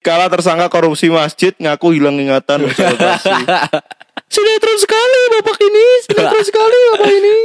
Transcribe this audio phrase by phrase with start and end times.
[0.00, 2.64] Kala tersangka korupsi masjid ngaku hilang ingatan.
[4.32, 7.36] Sinetron sekali bapak ini, sinetron sekali bapak ini.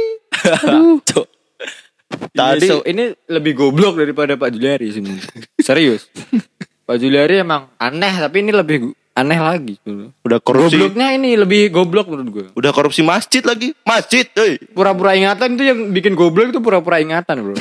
[0.64, 0.96] Aduh.
[1.10, 1.26] Cok.
[2.32, 5.02] Tadi- ini, so, ini lebih goblok daripada Pak Juliari sih.
[5.58, 6.06] Serius.
[6.88, 9.74] Pak Juliari emang aneh tapi ini lebih aneh lagi.
[10.22, 10.78] Udah korupsi.
[10.78, 12.46] Gobloknya ini lebih goblok menurut gue.
[12.54, 13.74] Udah korupsi masjid lagi.
[13.82, 14.24] Masjid.
[14.70, 17.58] Pura-pura ingatan itu yang bikin goblok itu pura-pura ingatan bro.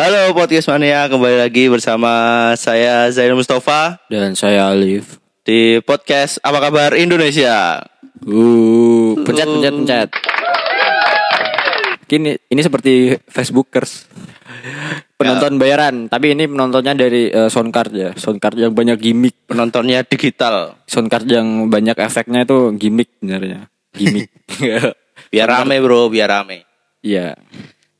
[0.00, 2.08] Halo podcast mania, kembali lagi bersama
[2.56, 5.20] saya Zainal Mustafa Dan saya Alif.
[5.44, 7.84] di podcast Apa Kabar Indonesia.
[8.24, 10.08] Uh, pencet pencet pencet.
[12.08, 14.08] Kini ini seperti Facebookers.
[15.20, 18.10] Penonton bayaran, tapi ini penontonnya dari eh, soundcard ya.
[18.16, 20.80] Soundcard yang banyak gimmick, Penontonnya digital.
[20.88, 23.68] soundcard yang banyak efeknya itu gimmick sebenarnya.
[23.92, 24.32] Gimmick.
[25.28, 26.64] Biar rame bro, biar rame.
[27.04, 27.36] Iya.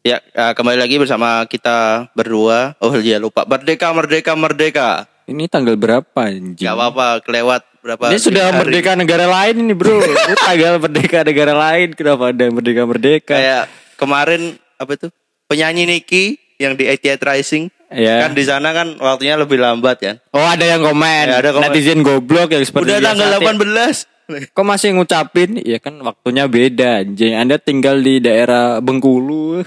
[0.00, 2.72] Ya, eh, kembali lagi bersama kita berdua.
[2.80, 3.44] Oh iya lupa.
[3.44, 5.04] Merdeka, merdeka, merdeka.
[5.28, 6.56] Ini tanggal berapa anjing?
[6.56, 8.58] Gak apa-apa, kelewat berapa Ini sudah hari.
[8.64, 10.00] merdeka negara lain ini bro.
[10.24, 11.92] Ini tanggal merdeka negara lain.
[11.92, 13.34] Kenapa ada merdeka merdeka?
[13.36, 13.64] Kayak
[14.00, 15.12] kemarin apa itu?
[15.52, 17.64] Penyanyi Niki yang di 88 Rising.
[17.92, 18.24] Ya.
[18.24, 20.16] Kan di sana kan waktunya lebih lambat kan.
[20.32, 21.28] Oh ada yang komen.
[21.28, 21.68] Ya, ada komen.
[21.68, 24.08] Netizen goblok yang seperti Udah tanggal 18.
[24.54, 25.58] Kok masih ngucapin?
[25.62, 27.34] Ya kan waktunya beda anjing.
[27.34, 29.62] Anda tinggal di daerah Bengkulu.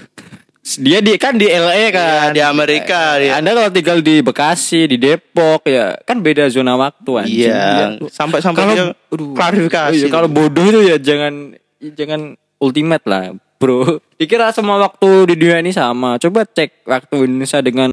[0.80, 2.32] Dia di kan di LA kan.
[2.32, 3.36] Iya, di Amerika, dia.
[3.36, 7.52] Anda kalau tinggal di Bekasi, di Depok ya kan beda zona waktu anjing.
[7.52, 9.92] Iya, sampai-sampai Kalau dia aduh, klarifikasi.
[10.00, 11.52] iya, kalau bodoh itu ya jangan
[11.92, 14.00] jangan ultimate lah, Bro.
[14.16, 16.16] Dikira semua waktu di dunia ini sama.
[16.16, 17.92] Coba cek waktu Indonesia dengan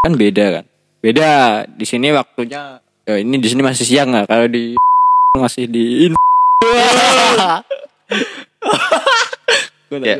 [0.00, 0.64] kan beda kan.
[1.04, 1.30] Beda.
[1.68, 4.32] Di sini waktunya ya ini di sini masih siang nggak?
[4.32, 4.80] Kalau di
[5.38, 6.10] masih di
[10.02, 10.18] ya.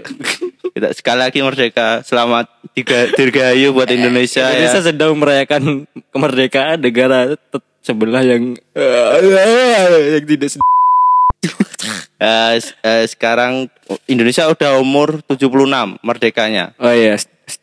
[0.72, 2.04] Kita sekali lagi merdeka.
[2.04, 4.84] Selamat tiga dirgahayu buat Indonesia Indonesia ya.
[4.84, 7.34] sedang merayakan kemerdekaan negara
[7.80, 10.60] sebelah yang yang tidak.
[12.16, 13.68] Eh, s- eh, sekarang
[14.06, 16.72] Indonesia udah umur 76 merdekanya.
[16.80, 17.20] Oh iya,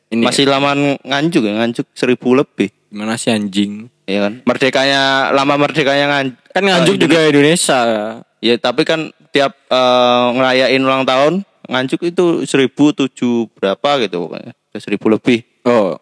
[0.10, 2.70] ini Masih lama nganjuk ya, nganjuk seribu lebih.
[2.94, 3.90] Gimana sih anjing?
[4.06, 4.46] Ya kan?
[4.46, 7.80] Merdekanya lama merdekanya ngan, Kan nganjuk eh, juga Indonesia.
[8.38, 14.54] Ya tapi kan tiap eh, ngerayain ulang tahun nganjuk itu seribu tujuh berapa gitu pokoknya.
[14.78, 15.42] Seribu lebih.
[15.66, 15.98] Oh,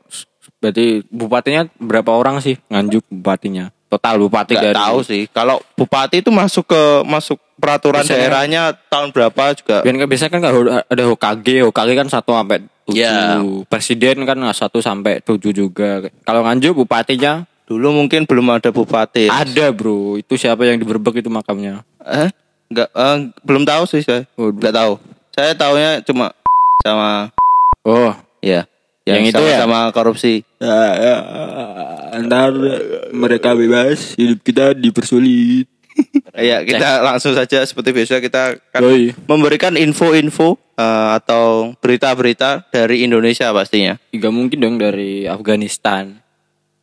[0.59, 3.71] berarti bupatinya berapa orang sih nganjuk bupatinya?
[3.91, 5.23] Total bupati Gak dari tahu sih.
[5.31, 9.83] Kalau bupati itu masuk ke masuk peraturan Biasanya- daerahnya tahun berapa juga.
[9.83, 10.55] Biasanya kan nggak
[10.87, 12.63] ada Hokage, Hokage kan satu sampai
[12.93, 13.01] tujuh.
[13.01, 13.39] Ya.
[13.67, 16.05] Presiden kan nggak satu sampai tujuh juga.
[16.27, 19.31] Kalau nganjuk bupatinya Dulu mungkin belum ada bupati.
[19.31, 20.19] ada bro.
[20.19, 21.87] Itu siapa yang diberbek itu makamnya?
[22.03, 22.27] Eh?
[22.67, 24.27] Enggak, eh, belum tahu sih saya.
[24.35, 24.99] Oh, Enggak tahu.
[25.31, 26.35] Saya taunya cuma
[26.83, 27.31] sama
[27.87, 28.11] Oh,
[28.43, 28.67] ya
[29.07, 29.63] Yang itu ya?
[29.63, 30.43] sama korupsi.
[32.27, 32.51] ntar
[33.15, 35.65] mereka bebas, hidup kita dipersulit.
[36.31, 39.11] Ya, kita langsung saja seperti biasa kita kan Yoi.
[39.27, 41.45] memberikan info-info eh, atau
[41.77, 44.01] berita-berita dari Indonesia pastinya.
[44.09, 46.17] Gak mungkin dong dari Afghanistan.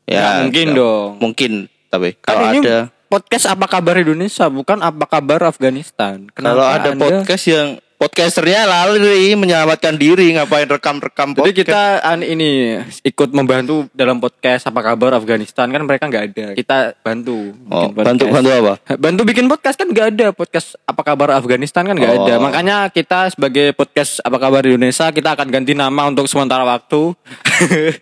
[0.07, 1.09] Ya, Nggak mungkin dong.
[1.19, 1.53] Mungkin
[1.89, 2.77] tapi Kan kalau ada
[3.09, 6.29] podcast apa kabar Indonesia, bukan apa kabar Afghanistan.
[6.31, 11.59] kalau Kenapa ada Anda- podcast yang podcasternya lari menyelamatkan diri ngapain rekam-rekam Jadi podcast.
[11.59, 16.47] kita an, ini ikut membantu dalam podcast apa kabar Afghanistan kan mereka nggak ada.
[16.55, 17.59] Kita bantu.
[17.67, 18.75] oh, bantu bantu apa?
[19.03, 22.19] Bantu bikin podcast kan nggak ada podcast apa kabar Afghanistan kan nggak Oh.
[22.25, 22.35] ada.
[22.39, 27.13] Makanya kita sebagai podcast apa kabar Indonesia kita akan ganti nama untuk sementara waktu.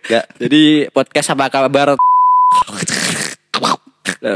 [0.07, 0.21] Ya.
[0.41, 1.97] Jadi podcast apa kabar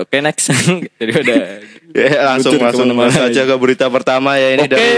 [0.01, 0.49] Oke next.
[0.97, 1.37] Jadi udah
[1.91, 4.71] Ya, langsung langsung saja ke berita pertama ya ini Oke.
[4.71, 4.91] dari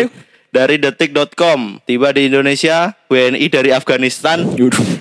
[0.53, 4.45] dari detik.com tiba di Indonesia WNI dari Afghanistan.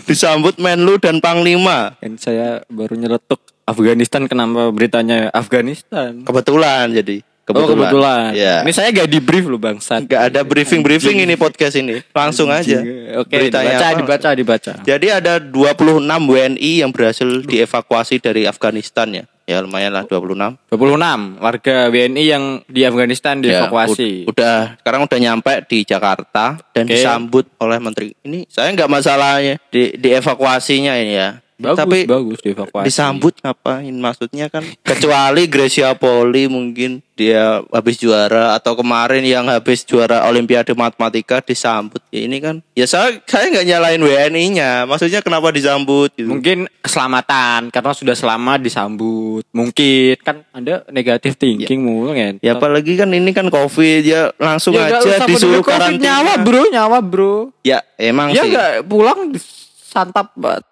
[0.09, 1.93] Disambut Menlu dan Panglima.
[2.01, 6.25] Kan saya baru nyeletuk Afghanistan kenapa beritanya Afghanistan.
[6.27, 8.31] kebetulan jadi Oh kebetulan.
[8.33, 10.07] ya Ini saya gak di brief loh bangsat.
[10.07, 12.79] nggak ada briefing briefing ini podcast ini langsung aja
[13.19, 13.99] Oke, beritanya dibaca, apa?
[13.99, 14.73] dibaca, dibaca.
[14.81, 21.43] jadi ada 26 WNI yang berhasil dievakuasi dari Afghanistan ya ya lumayan lah 26 26
[21.43, 24.23] warga WNI yang di Afghanistan Ya, dievakuasi.
[24.23, 26.95] ud- udah sekarang udah nyampe di Jakarta dan Oke.
[26.95, 28.15] disambut oleh menteri.
[28.23, 31.43] Ini saya nggak masalahnya di dievakuasinya ini ya.
[31.63, 32.85] Bagus, Tapi bagus dievakuasi.
[32.85, 39.83] disambut ngapain maksudnya kan kecuali Gracia Poli mungkin dia habis juara atau kemarin yang habis
[39.83, 45.49] juara Olimpiade Matematika disambut ya ini kan ya saya saya nggak nyalain WNI-nya maksudnya kenapa
[45.49, 46.27] disambut gitu.
[46.27, 49.45] Mungkin keselamatan karena sudah selamat disambut.
[49.51, 52.41] Mungkin kan Anda negatif thinking mungkin.
[52.41, 56.99] ya apalagi kan ini kan covid ya langsung Ya, aja disuruh karantina nyawa bro, nyawa
[56.99, 57.37] bro.
[57.63, 59.37] ya emang Ya sih nggak pulang
[59.85, 60.65] santap bat-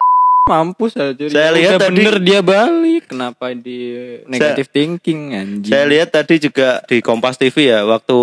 [0.51, 1.15] mampus aja.
[1.23, 3.07] Saya Udah lihat tadi- bener dia balik.
[3.07, 5.71] Kenapa dia negatif thinking anjing?
[5.71, 8.19] Saya lihat tadi juga di Kompas TV ya waktu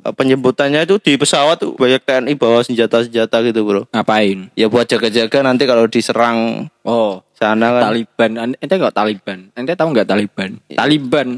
[0.00, 3.84] eh, penyebutannya itu di pesawat tuh banyak TNI bawa senjata-senjata gitu bro.
[3.90, 4.48] Ngapain?
[4.54, 8.30] Ya buat jaga-jaga nanti kalau diserang Oh, sana kan Taliban.
[8.34, 9.38] An- Ente nggak Taliban?
[9.54, 10.50] Ente tahu nggak Taliban?
[10.68, 11.28] Taliban,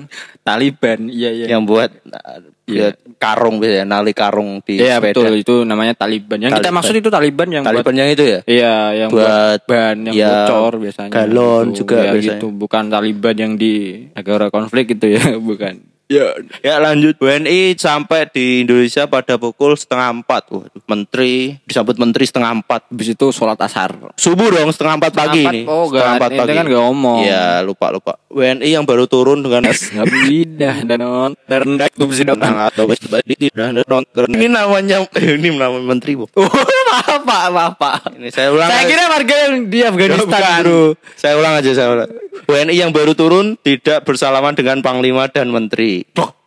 [0.40, 0.98] Taliban.
[1.06, 1.46] Iya iya.
[1.52, 1.92] yang buat
[2.64, 2.94] Iya.
[2.94, 5.12] buat karung biasanya nali karung di Iya sepeda.
[5.12, 6.38] betul itu namanya Taliban.
[6.38, 6.76] Yang kita Taliban.
[6.80, 8.38] maksud itu Taliban yang buat Taliban yang itu ya.
[8.42, 11.10] Iya, yang buat, Buat ban yang ya, bocor biasanya.
[11.12, 11.76] galon Gitu.
[11.84, 12.38] juga ya, biasanya.
[12.38, 12.46] gitu.
[12.48, 13.74] Bukan Taliban yang di
[14.10, 15.89] negara konflik itu ya, bukan.
[16.10, 17.22] Ya, ya lanjut.
[17.22, 20.50] WNI sampai di Indonesia pada pukul setengah empat.
[20.50, 22.90] Waduh, menteri disambut menteri setengah empat.
[22.90, 23.94] Habis itu sholat asar.
[24.18, 25.62] Subuh dong setengah empat pagi Setengah ini.
[25.62, 26.56] empat, oh, setengah empat pagi.
[26.58, 27.18] kan nggak ngomong.
[27.22, 28.12] Iya lupa lupa.
[28.26, 32.90] WNI yang baru turun dengan Habidah dan non terendah itu bisa Tenang atau
[34.26, 36.26] ini namanya ini namanya menteri bu.
[36.34, 36.42] Oh,
[36.90, 38.18] maaf pak, maaf pak.
[38.18, 38.66] Ini saya ulang.
[38.66, 40.98] Saya kira warga yang di Afghanistan bro.
[41.14, 42.10] Saya ulang aja saya ulang.
[42.50, 45.99] WNI yang baru turun tidak bersalaman dengan panglima dan menteri.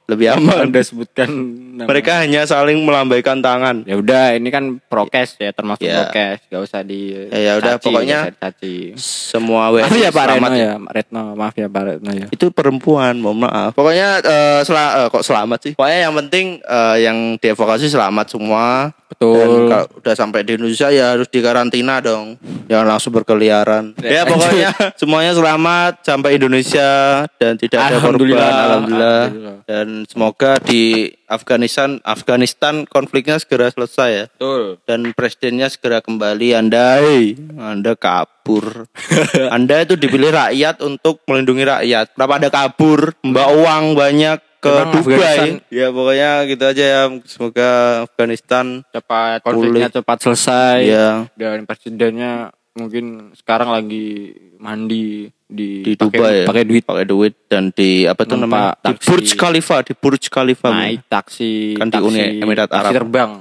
[0.04, 0.68] Lebih aman.
[0.68, 1.32] Anda sebutkan
[1.80, 1.88] nama.
[1.88, 3.88] Mereka hanya saling melambaikan tangan.
[3.88, 6.12] Ya udah, ini kan prokes ya, termasuk Ya.
[6.12, 6.44] prokes.
[6.52, 7.16] Gak usah di.
[7.32, 8.76] Ya, ya udah, caci, pokoknya nggak usah dicaci.
[9.00, 12.28] Semua Maaf WNI ya Pak Retno selamat ya, Retno, maaf ya Pak Retno ya.
[12.30, 13.72] Itu perempuan, mohon maaf.
[13.72, 15.74] Pokoknya eh, sela- eh, kok selamat sih.
[15.80, 18.92] Pokoknya yang penting eh, yang dievakuasi selamat semua.
[19.18, 19.70] Dan Betul.
[19.70, 22.36] kalau udah sampai di Indonesia ya harus dikarantina dong.
[22.68, 23.94] Jangan langsung berkeliaran.
[24.02, 26.90] Ya Ya, pokoknya semuanya selamat sampai Indonesia
[27.38, 28.04] dan tidak ada korban.
[28.04, 28.50] Alhamdulillah.
[28.50, 29.20] Alhamdulillah.
[29.30, 29.58] Alhamdulillah.
[29.66, 34.26] Dan semoga di Afghanistan Afghanistan konfliknya segera selesai ya.
[34.30, 34.78] Betul.
[34.86, 36.54] Dan presidennya segera kembali.
[36.54, 38.86] Andai Anda kabur.
[39.56, 42.14] anda itu dipilih rakyat untuk melindungi rakyat.
[42.14, 43.16] Kenapa Anda kabur?
[43.24, 44.96] Mbak uang banyak ke Dubai.
[44.96, 47.02] Afghanistan- Ya pokoknya gitu aja ya.
[47.24, 47.70] Semoga
[48.04, 50.78] Afghanistan Cepat konfliknya cepat selesai.
[50.82, 52.32] ya Dan presidennya
[52.74, 56.46] mungkin sekarang lagi mandi di, di pakai- Dubai ya.
[56.48, 59.06] pakai duit pakai duit dan di apa tuh namanya Numpak di taksi.
[59.06, 62.92] Burj Khalifa di Burj Khalifa naik taksi Kan di taksi, Uni Emirat taksi Arab.
[62.96, 63.32] terbang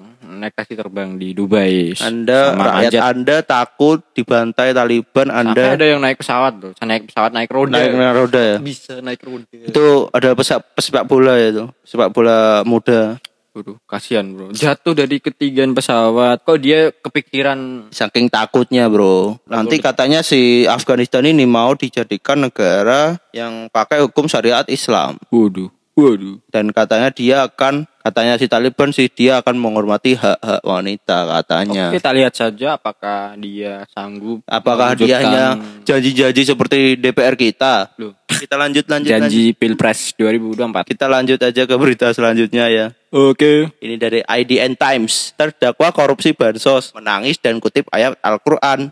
[0.43, 1.95] naik taksi terbang di Dubai.
[2.03, 3.03] Anda Sama rakyat Anjat.
[3.07, 7.51] anda takut dibantai Taliban Sampai anda ada yang naik pesawat tuh Saya naik pesawat naik
[7.55, 7.79] roda.
[7.79, 8.57] Naik naik roda ya?
[8.59, 9.47] Bisa naik roda.
[9.55, 13.23] Itu ada pesepak pesepak bola ya itu sepak bola muda.
[13.53, 14.49] Waduh, kasihan bro.
[14.57, 17.93] Jatuh dari ketinggian pesawat kok dia kepikiran?
[17.93, 19.37] Saking takutnya bro.
[19.45, 25.21] Nanti katanya si Afghanistan ini mau dijadikan negara yang pakai hukum syariat Islam.
[25.29, 26.41] Waduh waduh.
[26.49, 32.11] Dan katanya dia akan katanya si Taliban sih dia akan menghormati hak-hak wanita katanya kita
[32.11, 35.45] lihat saja apakah dia sanggup Apakah dia hanya
[35.83, 37.95] janji-janji seperti DPR kita?
[37.97, 39.31] Loh, Kita lanjut lanjut lanjut.
[39.31, 42.87] janji pilpres 2024 Kita lanjut aja ke berita selanjutnya ya.
[43.09, 45.33] oke Ini dari IDN Times.
[45.33, 48.91] Terdakwa korupsi bansos menangis dan kutip ayat Al-Qur'an.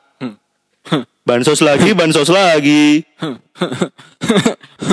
[1.21, 3.05] Bansos lagi, bansos lagi.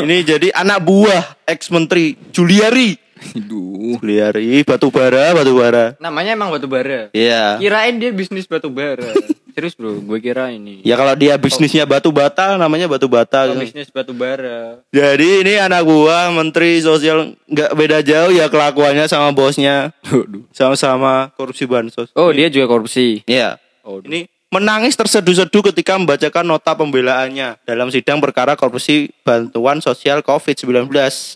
[0.04, 3.07] Ini jadi anak buah ex menteri Juliari.
[3.34, 3.98] Aduh.
[3.98, 5.96] Juliari batu bara, batu bara.
[5.98, 7.58] namanya emang batu bara Iya.
[7.58, 9.12] kirain dia bisnis batu bara
[9.54, 13.50] serius bro gue kira ini Ya kalau dia bisnisnya batu bata namanya batu bata.
[13.50, 19.06] Oh, bisnis batu bara Jadi ini anak gua menteri sosial nggak beda jauh ya kelakuannya
[19.06, 20.46] sama bosnya Waduh.
[20.52, 22.14] sama-sama korupsi bansos.
[22.14, 23.58] oh dia juga korupsi Iya.
[23.82, 30.88] oh, Ini menangis terseduh-seduh ketika membacakan nota pembelaannya dalam sidang perkara korupsi bantuan sosial COVID-19.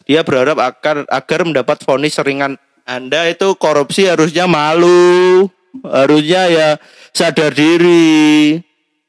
[0.07, 2.55] Dia berharap agar agar mendapat vonis ringan.
[2.87, 5.47] Anda itu korupsi harusnya malu,
[5.85, 6.69] harusnya ya
[7.11, 8.57] sadar diri.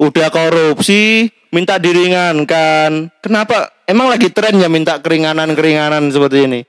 [0.02, 3.06] Udah korupsi, minta diringankan.
[3.22, 3.70] Kenapa?
[3.86, 6.60] Emang lagi tren ya minta keringanan-keringanan seperti ini?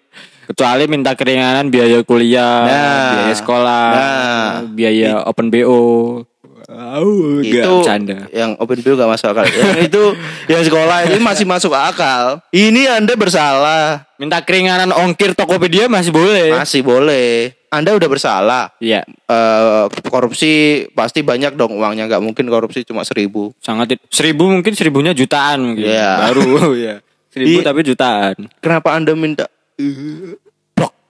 [0.44, 3.12] kecuali minta keringanan biaya kuliah Nah.
[3.16, 4.52] biaya sekolah Nah.
[4.76, 6.28] biaya open bo
[6.66, 9.44] Oh, itu canda yang open bio gak masuk akal.
[9.44, 10.04] yang itu
[10.46, 12.40] yang sekolah ini masih masuk akal.
[12.50, 14.08] Ini Anda bersalah.
[14.16, 17.52] minta keringanan ongkir Tokopedia masih boleh Masih boleh.
[17.68, 18.72] Anda udah bersalah.
[18.78, 20.52] iya Eh korupsi
[20.92, 25.90] pasti banyak dong uangnya nggak mungkin korupsi cuma seribu sangat seribu mungkin seribunya jutaan mungkin
[25.90, 26.30] Iya.
[26.30, 26.48] baru
[26.88, 26.96] ya
[27.28, 29.50] seribu Di- tapi jutaan kenapa anda minta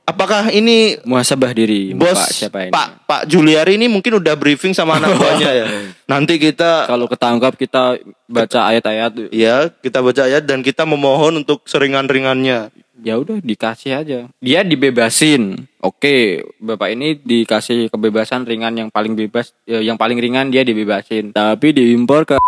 [0.04, 2.72] apakah ini Muhasabah diri bos Pak siapa ini?
[2.72, 5.66] Pak Pak Juliari ini mungkin udah briefing sama anak buahnya ya.
[6.08, 11.64] Nanti kita Kalau ketangkap kita baca ayat-ayat ya kita baca ayat dan kita memohon untuk
[11.66, 12.72] seringan-ringannya.
[13.04, 14.20] ya udah dikasih aja.
[14.40, 15.68] Dia dibebasin.
[15.84, 21.36] Oke, Bapak ini dikasih kebebasan ringan yang paling bebas ya, yang paling ringan dia dibebasin.
[21.36, 22.40] Tapi diimpor ke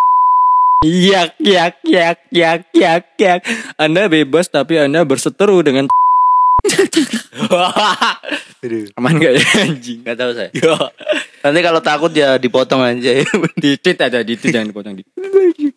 [0.85, 3.39] Yak yak yak yak yak yak.
[3.75, 5.89] Anda bebas tapi Anda berseteru dengan
[8.97, 10.01] Aman gak ya anjing?
[10.01, 10.49] Gak tahu saya.
[10.55, 10.73] Ya,
[11.45, 13.21] Nanti kalau takut ya dipotong aja.
[13.63, 15.03] ditit aja, ditit jangan dipotong di.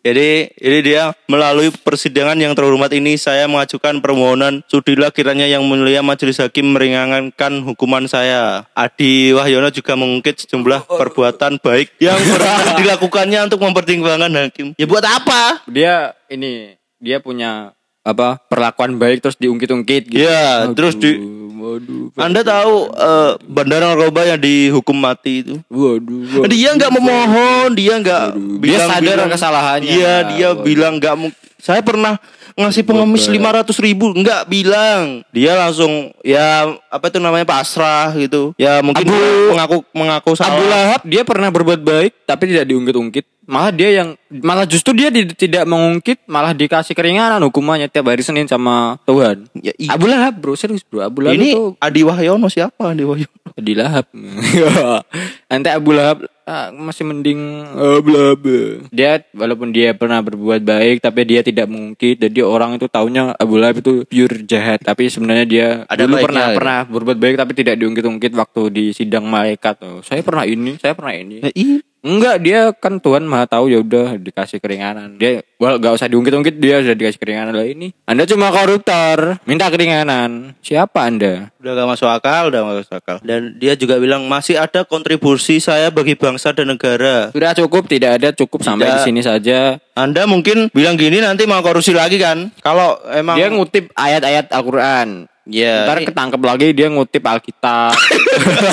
[0.01, 6.01] Jadi ini dia melalui persidangan yang terhormat ini saya mengajukan permohonan sudilah kiranya yang mulia
[6.01, 8.65] majelis hakim meringankan hukuman saya.
[8.73, 14.73] Adi Wahyono juga mengungkit sejumlah perbuatan baik yang pernah dilakukannya untuk mempertimbangkan hakim.
[14.73, 15.61] Ya buat apa?
[15.69, 20.23] Dia ini dia punya apa perlakuan baik terus diungkit-ungkit gitu.
[20.23, 21.19] Iya, terus di-
[21.59, 25.55] waduh, Anda tahu eh, bandara narkoba yang dihukum mati itu?
[25.67, 26.47] waduh, waduh.
[26.47, 28.23] Dia nggak memohon, dia nggak
[28.63, 29.91] Dia sadar kesalahannya.
[29.91, 30.63] Iya, dia Waduh.
[30.63, 31.15] bilang nggak
[31.59, 32.15] Saya pernah
[32.55, 35.23] ngasih pengemis lima ratus ribu, nggak bilang.
[35.31, 38.55] Dia langsung ya apa itu namanya pasrah gitu.
[38.55, 40.63] Ya mungkin Abu- dia mengaku mengaku Abu salah.
[40.63, 43.27] Lahab dia pernah berbuat baik tapi tidak diungkit-ungkit.
[43.49, 48.21] Malah dia yang malah justru dia di- tidak mengungkit, malah dikasih keringanan hukumannya tiap hari
[48.21, 49.49] Senin sama Tuhan.
[49.57, 53.01] Ya, i- Abu Lahab bro serius bro Abu Lahab ini itu Adi Wahyono siapa Adi
[53.01, 53.49] Wahyono?
[53.57, 54.05] di Lahab.
[55.49, 57.41] Nanti Abu Lahab ah, masih mending
[57.73, 58.41] Abu Lahab.
[58.89, 62.19] Dia walaupun dia pernah berbuat baik tapi dia tidak mengungkit.
[62.19, 64.79] Jadi orang itu taunya Abu Lahab itu pure jahat.
[64.79, 66.55] Tapi sebenarnya dia Ada dulu pernah ya.
[66.55, 69.81] pernah berbuat baik tapi tidak diungkit-ungkit waktu di sidang malaikat.
[69.81, 71.41] Oh, saya pernah ini, saya pernah ini.
[71.41, 75.19] Ya, i- Enggak, dia kan Tuhan Maha tahu ya udah dikasih keringanan.
[75.19, 77.91] Dia well gak usah diungkit-ungkit dia sudah dikasih keringanan lah ini.
[78.07, 80.55] Anda cuma koruptor, minta keringanan.
[80.63, 81.51] Siapa Anda?
[81.59, 83.17] Udah gak masuk akal, udah gak masuk akal.
[83.19, 87.35] Dan dia juga bilang masih ada kontribusi saya bagi bangsa dan negara.
[87.35, 88.95] Sudah cukup, tidak ada cukup sampai Tidak.
[88.95, 89.59] di sini saja.
[89.99, 92.55] Anda mungkin bilang gini nanti mau korupsi lagi kan?
[92.63, 95.27] Kalau emang Dia ngutip ayat-ayat Al-Qur'an.
[95.49, 97.97] Ya, Ntar ini- ketangkep lagi dia ngutip Alkitab.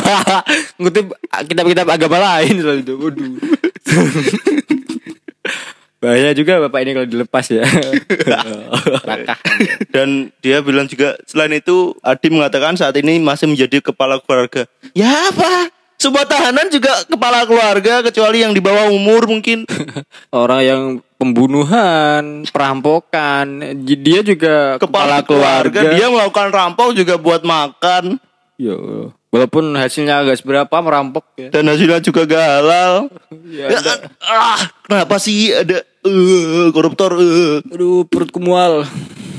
[0.80, 1.16] ngutip
[1.48, 2.94] kitab-kitab agama lain soal itu.
[3.00, 3.32] Waduh.
[5.96, 7.64] Bahaya juga Bapak ini kalau dilepas ya.
[9.08, 9.38] Rakah.
[9.88, 14.68] Dan dia bilang juga selain itu Adi mengatakan saat ini masih menjadi kepala keluarga.
[14.92, 15.72] Ya apa?
[15.96, 19.64] Sebuah tahanan juga kepala keluarga kecuali yang di bawah umur mungkin.
[20.28, 20.80] Orang yang
[21.16, 23.46] pembunuhan, perampokan,
[23.80, 28.20] dia juga Kepala keluarga dia melakukan rampok juga buat makan
[28.56, 28.72] Ya,
[29.28, 31.52] walaupun hasilnya agak seberapa merampok ya.
[31.52, 33.12] dan hasilnya juga gak halal.
[33.44, 33.80] Ya, Ya,
[34.24, 37.20] ah, kenapa sih ada eh, koruptor?
[37.20, 37.60] eh?
[37.68, 38.88] Aduh, perutku mual.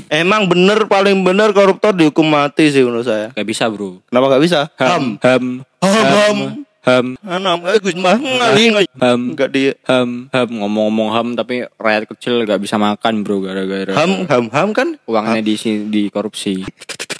[0.06, 3.34] Emang bener paling bener koruptor dihukum mati sih menurut saya.
[3.34, 3.98] Gak bisa, Bro.
[4.06, 4.70] Kenapa gak bisa?
[4.78, 5.18] Ham.
[5.18, 5.44] ham,
[5.82, 6.06] Ham, ham.
[6.06, 6.38] ham,
[6.88, 9.72] Anam, eh, Gus mah ngali ham, Enggak dia.
[9.84, 10.48] ham, ham.
[10.48, 14.96] Ngomong-ngomong ham, tapi rakyat kecil gak bisa makan, Bro, gara-gara Ham, ham, ham kan?
[15.04, 15.54] uangnya di
[15.88, 16.64] di korupsi.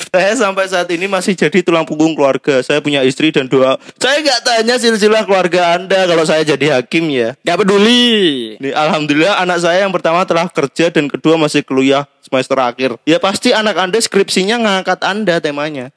[0.08, 2.64] Saya sampai saat ini masih jadi tulang punggung keluarga.
[2.64, 3.76] Saya punya istri dan dua.
[4.00, 7.37] Saya nggak tanya silsilah keluarga Anda kalau saya jadi hakim ya.
[7.44, 8.56] Gak peduli.
[8.56, 13.00] Nih, alhamdulillah anak saya yang pertama telah kerja dan kedua masih kuliah semester akhir.
[13.08, 15.90] Ya pasti anak Anda skripsinya ngangkat Anda temanya.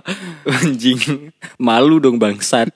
[0.60, 1.32] Anjing.
[1.56, 2.68] Malu dong bangsat.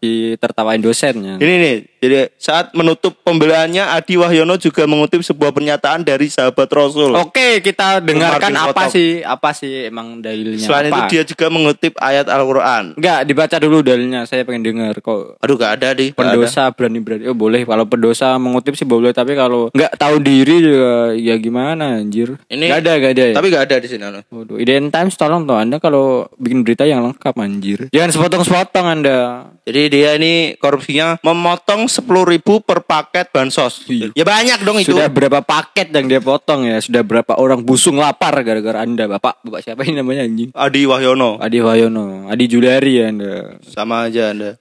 [0.00, 1.36] Ditertawain dosennya.
[1.36, 7.12] Ini nih, jadi saat menutup pembelaannya Adi Wahyono juga mengutip sebuah pernyataan dari sahabat Rasul.
[7.18, 8.94] Oke, kita dengarkan Martin apa Kotok.
[8.96, 9.08] sih?
[9.20, 10.64] Apa sih emang dalilnya?
[10.64, 11.04] Selain apa?
[11.04, 12.96] itu dia juga mengutip ayat Al-Quran.
[12.96, 14.24] Enggak, dibaca dulu dalilnya.
[14.28, 15.40] Saya pengen dengar kok.
[15.40, 16.12] Aduh gak ada di.
[16.12, 17.28] Pendosa berani-berani.
[17.28, 17.64] Oh boleh.
[17.64, 19.12] Kalau pendosa mengutip sih boleh.
[19.16, 22.19] Tapi kalau nggak tahu diri juga ya gimana anjir.
[22.46, 23.24] Ini- Nggak ada, nggak ada.
[23.24, 23.34] ya?
[23.34, 24.02] Tapi gak ada di sini.
[24.02, 24.20] anu.
[24.26, 27.78] Waduh, Ident Times tolong tuh Anda kalau bikin berita yang lengkap anjir.
[27.88, 29.18] Jangan sepotong-sepotong Anda.
[29.62, 33.86] Jadi dia ini korupsinya memotong 10.000 ribu per paket bansos.
[33.86, 34.10] Iya.
[34.12, 34.90] Ya banyak dong itu.
[34.90, 36.80] Sudah berapa paket yang dia potong ya?
[36.80, 39.44] Sudah berapa orang busung lapar gara-gara Anda, Bapak?
[39.44, 40.50] Bapak siapa ini namanya anjing?
[40.50, 41.38] Adi Wahyono.
[41.38, 43.60] Adi Wayono, Adi Juliari ya Anda.
[43.62, 44.56] Sama aja Anda.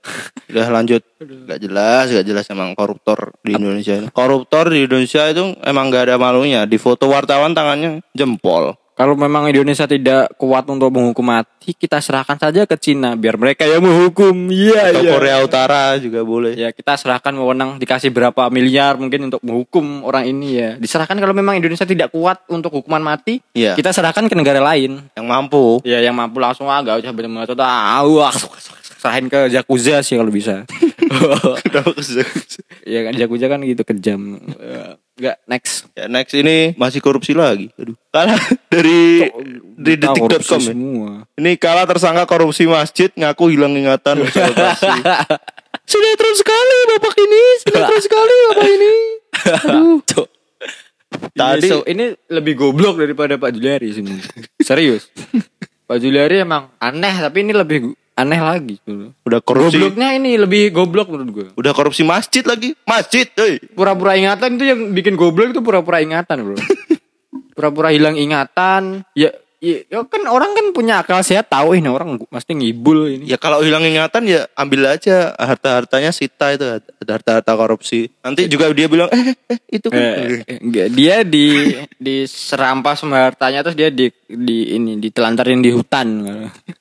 [0.46, 1.02] Udah lanjut.
[1.20, 4.08] Gak jelas, gak jelas emang koruptor di Indonesia ini.
[4.20, 6.64] Koruptor di Indonesia itu emang gak ada malunya.
[6.64, 8.76] Di foto wartawan tangannya jempol.
[9.00, 13.64] Kalau memang Indonesia tidak kuat untuk menghukum mati, kita serahkan saja ke Cina biar mereka
[13.64, 14.52] yang menghukum.
[14.52, 15.12] Iya, Atau iya.
[15.16, 16.52] Korea Utara juga boleh.
[16.60, 20.70] Ya kita serahkan wewenang dikasih berapa miliar mungkin untuk menghukum orang ini ya.
[20.76, 23.80] Diserahkan kalau memang Indonesia tidak kuat untuk hukuman mati, Iya.
[23.80, 25.00] kita serahkan ke negara lain.
[25.16, 25.80] Yang mampu.
[25.88, 28.14] Ya yang mampu langsung ah gak usah bener-bener tahu.
[28.20, 28.36] ah,
[29.00, 30.68] Serahin ke Yakuza sih kalau bisa.
[31.64, 32.28] Kenapa kesel?
[32.84, 34.44] ya kan Yakuza kan gitu kejam.
[35.20, 35.74] Enggak next.
[35.92, 37.68] ya next ini masih korupsi lagi.
[37.76, 37.94] Aduh.
[38.08, 38.40] Kalah
[38.74, 39.28] dari
[39.76, 40.72] di Kita detik.com ya.
[40.72, 41.10] semua.
[41.36, 44.24] Ini kala tersangka korupsi masjid ngaku hilang ingatan.
[45.90, 48.94] Sinetron sekali bapak ini, sinetron sekali bapak ini.
[49.68, 50.00] Aduh.
[50.06, 50.28] Cok.
[51.34, 54.14] Tadi- ini, so, ini lebih goblok daripada Pak Juliari sini.
[54.62, 55.10] Serius.
[55.84, 58.76] Pak Juliari emang aneh tapi ini lebih aneh lagi.
[59.24, 59.80] Udah korupsi.
[59.80, 61.48] Gobloknya ini lebih goblok menurut gue.
[61.56, 62.76] Udah korupsi masjid lagi.
[62.84, 63.64] Masjid, hei.
[63.72, 66.56] Pura-pura ingatan itu yang bikin goblok itu pura-pura ingatan, Bro.
[67.56, 69.08] Pura-pura hilang ingatan.
[69.16, 73.28] Ya, ya, ya kan orang kan punya akal sehat tahu ini orang pasti ngibul ini.
[73.28, 76.66] Ya kalau hilang ingatan ya ambil aja harta-hartanya sita itu
[77.06, 78.08] harta-harta korupsi.
[78.24, 80.00] Nanti juga dia bilang eh, eh itu kan.
[80.00, 81.46] Eh, eh, enggak, dia di
[82.00, 86.08] di serampas sama hartanya terus dia di di ini ditelantarin di hutan.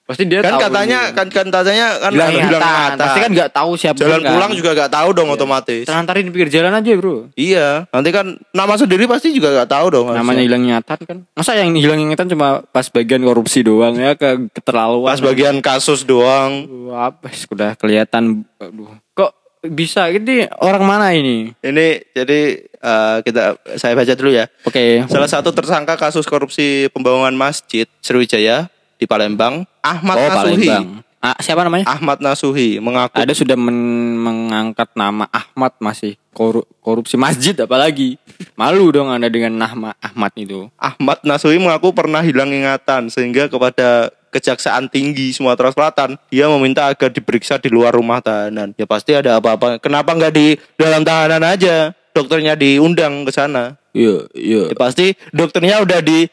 [0.08, 1.16] Pasti dia kan tahu katanya ini.
[1.16, 2.49] kan kan katanya kan hilang ingatan.
[2.49, 2.97] ingatan.
[2.97, 4.32] Pasti kan nggak tahu siapa jalan kan.
[4.37, 5.85] pulang juga gak tahu dong otomatis.
[5.85, 7.32] Telantarin di pinggir jalan aja, Bro.
[7.37, 10.06] Iya, nanti kan nama sendiri pasti juga gak tahu dong.
[10.12, 11.18] Namanya hilang ingatan kan.
[11.37, 15.11] Masa yang hilang ingatan cuma pas bagian korupsi doang ya ke keterlaluan.
[15.11, 16.62] pas bagian kasus doang.
[16.87, 18.94] Wah, apa sudah kelihatan aduh.
[19.18, 19.35] Kok
[19.75, 21.50] bisa ini orang mana ini?
[21.58, 24.47] Ini jadi eh, kita saya baca dulu ya.
[24.62, 25.02] Oke.
[25.11, 30.70] Salah satu tersangka kasus korupsi pembangunan masjid Sriwijaya di Palembang, Ahmad Oh, Nasuhi.
[30.70, 30.87] Palembang.
[31.19, 31.83] Ah, siapa namanya?
[31.85, 38.23] Ahmad Nasuhi mengaku Ada sudah men- mengangkat nama Ahmad masih koru- korupsi masjid apalagi.
[38.55, 40.71] Malu dong Anda dengan nama Ahmad itu.
[40.79, 47.09] Ahmad Nasuhi mengaku pernah hilang ingatan sehingga kepada Kejaksaan Tinggi Sumatera Selatan dia meminta agar
[47.09, 48.77] diperiksa di luar rumah tahanan.
[48.79, 49.81] Ya pasti ada apa-apa.
[49.81, 51.91] Kenapa nggak di dalam tahanan aja?
[52.15, 53.75] Dokternya diundang ke sana.
[53.91, 54.63] Iya, iya.
[54.71, 56.31] Ya pasti dokternya udah di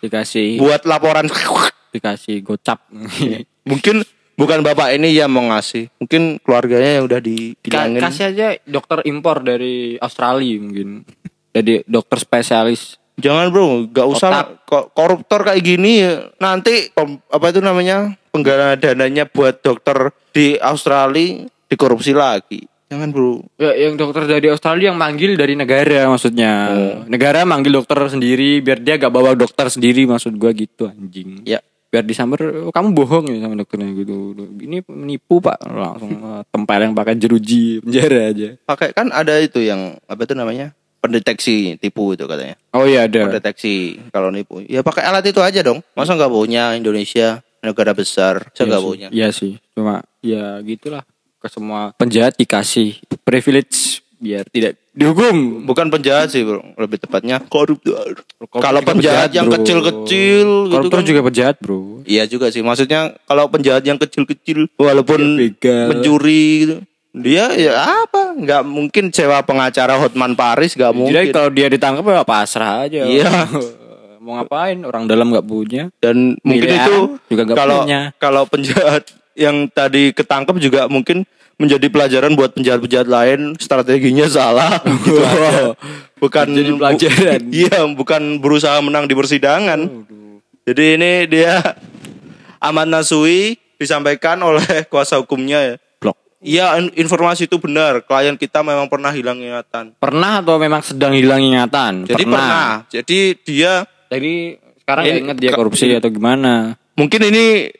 [0.00, 1.28] Dikasih buat laporan.
[1.90, 2.78] dikasih gocap.
[3.70, 4.02] Mungkin
[4.34, 5.86] bukan bapak ini yang mau ngasih.
[6.02, 8.02] Mungkin keluarganya yang udah di bilangin.
[8.02, 11.06] kasih aja dokter impor dari Australia mungkin.
[11.54, 12.98] Jadi dokter spesialis.
[13.20, 14.30] Jangan bro, gak usah
[14.64, 16.32] ko- koruptor kayak gini ya.
[16.40, 16.88] nanti
[17.28, 22.64] apa itu namanya penggalangan dananya buat dokter di Australia dikorupsi lagi.
[22.88, 23.44] Jangan bro.
[23.60, 26.72] Ya, yang dokter dari Australia yang manggil dari negara maksudnya.
[27.06, 31.44] Negara manggil dokter sendiri biar dia gak bawa dokter sendiri maksud gua gitu anjing.
[31.44, 31.60] Ya
[31.90, 34.38] Biar disamber "Oh, kamu bohong ya sama dokternya gitu.
[34.38, 35.58] Ini menipu Pak.
[35.66, 38.48] Langsung eh, tempeleng pakai jeruji penjara aja.
[38.62, 40.70] pakai kan ada itu yang apa itu namanya
[41.02, 42.54] pendeteksi tipu itu katanya.
[42.70, 43.26] Oh iya ada.
[43.26, 44.62] Pendeteksi kalau nipu.
[44.70, 45.82] Ya pakai alat itu aja dong.
[45.98, 49.08] Masa nggak punya Indonesia negara besar, saya nggak punya.
[49.10, 49.58] Iya sih.
[49.74, 51.02] Cuma ya gitulah.
[51.40, 55.64] Ke semua penjahat dikasih privilege biar tidak dihukum.
[55.64, 58.20] Bukan penjahat sih bro, lebih tepatnya koruptor.
[58.52, 61.02] Kalau penjahat yang kecil-kecil gitu kan.
[61.02, 62.04] juga penjahat, Bro.
[62.04, 62.60] Iya juga sih.
[62.60, 66.76] Maksudnya kalau penjahat yang kecil-kecil walaupun Ya, mencuri gitu.
[67.10, 68.38] Dia ya apa?
[68.38, 71.34] Nggak mungkin sewa pengacara Hotman Paris nggak Jadi mungkin.
[71.34, 73.02] kalau dia ditangkap ya pasrah aja.
[73.02, 73.50] Iya.
[74.22, 74.78] Mau ngapain?
[74.86, 75.90] Orang dalam nggak punya.
[75.98, 78.14] Dan mungkin itu juga kalau punya.
[78.20, 81.24] kalau penjahat yang tadi ketangkep juga mungkin
[81.56, 85.72] menjadi pelajaran buat penjahat-penjahat lain strateginya salah gitu aja.
[86.16, 87.40] Bukan Jadi pelajaran.
[87.40, 89.80] bu- iya, bukan berusaha menang di persidangan.
[90.62, 91.60] Jadi ini dia
[92.58, 95.74] Ahmad Nasui disampaikan oleh kuasa hukumnya ya.
[95.96, 96.16] Blok.
[96.40, 98.04] Iya in- informasi itu benar.
[98.04, 99.96] Klien kita memang pernah hilang ingatan.
[99.96, 102.04] Pernah atau memang sedang hilang ingatan?
[102.04, 102.84] Jadi pernah.
[102.88, 106.76] Jadi dia Jadi sekarang nggak Ini- inget dia korupsi atau gimana?
[106.90, 107.72] mungkin ini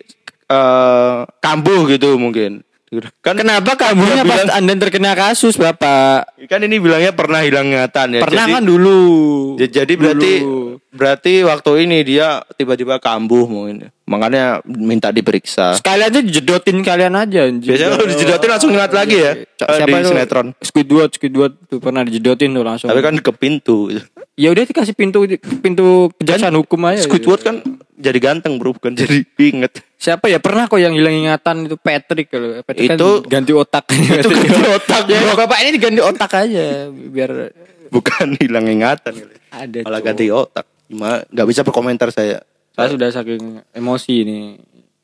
[0.50, 2.66] eh kambuh gitu mungkin.
[3.22, 6.26] Kan Kenapa kamunya Dia pas bilang- anda terkena kasus bapak?
[6.50, 8.20] kan ini bilangnya pernah hilang ingatan ya.
[8.20, 8.98] Pernah jadi, kan dulu?
[9.54, 10.58] ya, jadi berarti Dulu.
[10.90, 13.94] berarti waktu ini dia tiba-tiba kambuh mungkin.
[14.10, 15.78] Makanya minta diperiksa.
[15.78, 17.46] Sekali aja dijedotin kalian aja.
[17.46, 17.70] anjing.
[17.70, 19.32] Biasanya kalau dijedotin langsung ingat lagi ya.
[19.38, 20.10] Eh, Siapa di itu?
[20.10, 20.46] sinetron.
[20.58, 22.90] Squidward, Squidward tuh pernah dijedotin tuh langsung.
[22.90, 23.86] Tapi kan ke pintu.
[24.34, 25.22] Ya udah dikasih pintu
[25.62, 27.06] pintu kejaksaan hukum aja.
[27.06, 27.62] Squidward kan
[27.94, 29.78] jadi ganteng bro, bukan jadi pinget.
[29.94, 33.84] Siapa ya pernah kok yang hilang ingatan itu Patrick kalau Patrick Itu- kan ganti otak.
[34.16, 35.34] Itu ganti otak ya, bro.
[35.38, 37.30] bapak ini diganti otak aja biar
[37.90, 39.12] Bukan hilang ingatan.
[39.12, 39.34] kali.
[39.50, 39.78] ada.
[39.82, 40.66] Malah ganti otak.
[40.86, 41.22] Gimana?
[41.26, 42.42] Gak bisa berkomentar saya.
[42.80, 43.42] Saya sudah saking
[43.76, 44.40] emosi ini.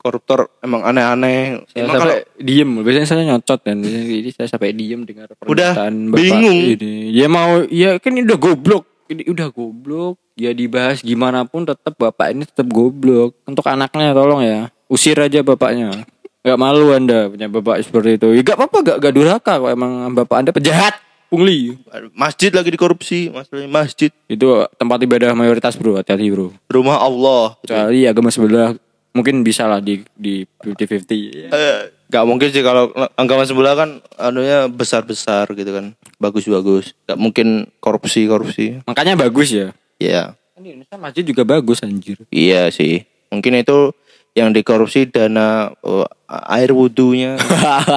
[0.00, 1.66] Koruptor emang aneh-aneh.
[1.68, 2.70] Saya Emang kalau sampai diem.
[2.78, 6.58] Biasanya saya nyocot dan ini saya sampai diem dengar Udah pernyataan bapak bingung.
[6.78, 6.94] ini.
[7.10, 8.84] Ya mau ya kan ini udah goblok.
[9.10, 10.16] Ini udah goblok.
[10.38, 13.34] Ya dibahas gimana pun tetap bapak ini tetap goblok.
[13.44, 14.70] Untuk anaknya tolong ya.
[14.86, 16.06] Usir aja bapaknya.
[16.46, 18.28] Gak malu anda punya bapak seperti itu.
[18.38, 20.94] Ya gak apa-apa gak, gak durhaka kok emang bapak anda penjahat.
[21.26, 21.74] Pungli.
[22.14, 24.10] masjid lagi dikorupsi, masalahnya masjid.
[24.30, 25.98] Itu tempat ibadah mayoritas bro.
[25.98, 26.54] Hati-hati bro.
[26.70, 27.58] Rumah Allah.
[27.62, 28.78] Kecuali agama sebelah
[29.16, 31.48] mungkin bisa lah di di 50-50.
[31.48, 31.80] Eh,
[32.12, 35.96] gak mungkin sih kalau agama sebelah kan anunya besar-besar gitu kan.
[36.20, 36.92] Bagus-bagus.
[37.08, 38.84] Gak mungkin korupsi-korupsi.
[38.84, 39.72] Makanya bagus ya.
[39.96, 40.36] Ya.
[40.52, 42.20] Kan di Indonesia masjid juga bagus anjir.
[42.28, 43.08] Iya sih.
[43.32, 43.96] Mungkin itu
[44.36, 47.40] yang dikorupsi dana oh, air wudhunya.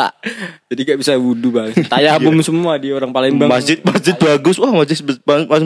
[0.71, 1.75] Jadi gak bisa wudhu bang.
[1.91, 3.51] Tayamum semua di orang Palembang.
[3.51, 4.55] masjid masjid bagus.
[4.55, 5.03] Wah, masjid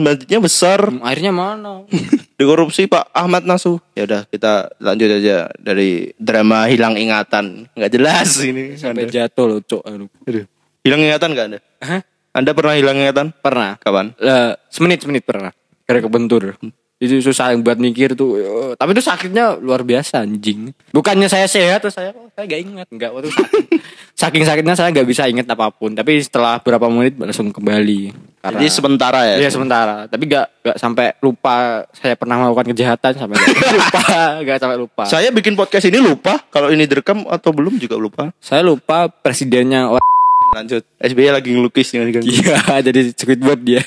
[0.02, 0.90] masjidnya besar.
[0.90, 1.86] Hmm, Airnya mana?
[2.42, 3.78] Dikorupsi Pak Ahmad Nasu.
[3.94, 7.70] Ya udah kita lanjut aja dari drama hilang ingatan.
[7.70, 8.74] nggak jelas ini.
[8.74, 9.82] Sampai jatuh loh cok.
[9.86, 10.44] Aduh.
[10.82, 11.60] Hilang ingatan nggak Anda?
[11.86, 12.00] Hah?
[12.34, 13.30] Anda pernah hilang ingatan?
[13.30, 13.78] Pernah.
[13.78, 14.10] Kapan?
[14.18, 15.54] Eh, semenit semenit pernah.
[15.86, 16.58] Karena kebentur.
[17.04, 18.40] Itu susah buat mikir tuh.
[18.80, 20.72] Tapi itu sakitnya luar biasa anjing.
[20.90, 23.66] Bukannya saya sehat tuh saya oh, saya gak ingat enggak waktu sakit.
[24.14, 25.90] Saking sakitnya saya nggak bisa ingat apa pun.
[25.90, 28.14] Tapi setelah berapa menit langsung kembali.
[28.40, 29.36] Karena Jadi sementara ya.
[29.42, 34.04] Iya sementara, tapi gak, gak sampai lupa saya pernah melakukan kejahatan sampai nggak lupa,
[34.46, 35.02] gak sampai lupa.
[35.10, 38.30] Saya bikin podcast ini lupa kalau ini direkam atau belum juga lupa.
[38.38, 40.04] Saya lupa presidennya orang
[40.54, 40.82] Lanjut.
[41.02, 42.22] SBY lagi ngelukis dengan.
[42.22, 43.82] Iya, jadi Squidward dia.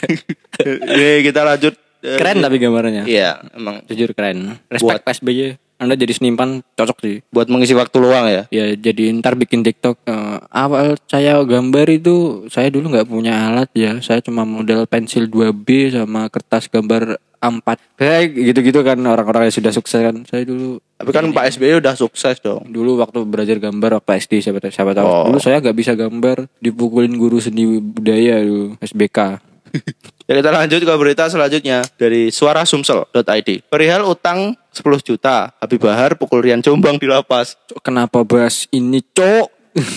[0.60, 1.87] Ini kita lanjut.
[2.08, 3.04] Eh, keren tapi gambarnya.
[3.04, 4.56] Iya, emang Jujur keren.
[4.68, 5.60] Respect PSBY.
[5.78, 7.22] Anda jadi senimpan cocok sih.
[7.30, 8.50] buat mengisi waktu luang ya.
[8.50, 10.02] Ya jadi ntar bikin TikTok.
[10.02, 12.16] Eh, awal saya gambar itu
[12.48, 14.00] saya dulu nggak punya alat ya.
[14.00, 17.78] Saya cuma model pensil 2B sama kertas gambar A4.
[17.94, 20.26] Kayak gitu-gitu kan orang-orang yang sudah sukses kan.
[20.26, 22.66] Saya dulu Tapi kan Pak SBY udah sukses dong.
[22.68, 25.24] dulu waktu belajar gambar waktu SD siapa tahu siapa tahu Oh.
[25.30, 29.38] dulu saya nggak bisa gambar dipukulin guru seni budaya dulu SBK
[30.28, 33.50] Ya kita lanjut ke berita selanjutnya dari suarasumsel.id.
[33.66, 37.56] Perihal utang 10 juta, Habib Bahar pukul Rian Jombang di lapas.
[37.66, 39.48] Cok, kenapa bahas ini cok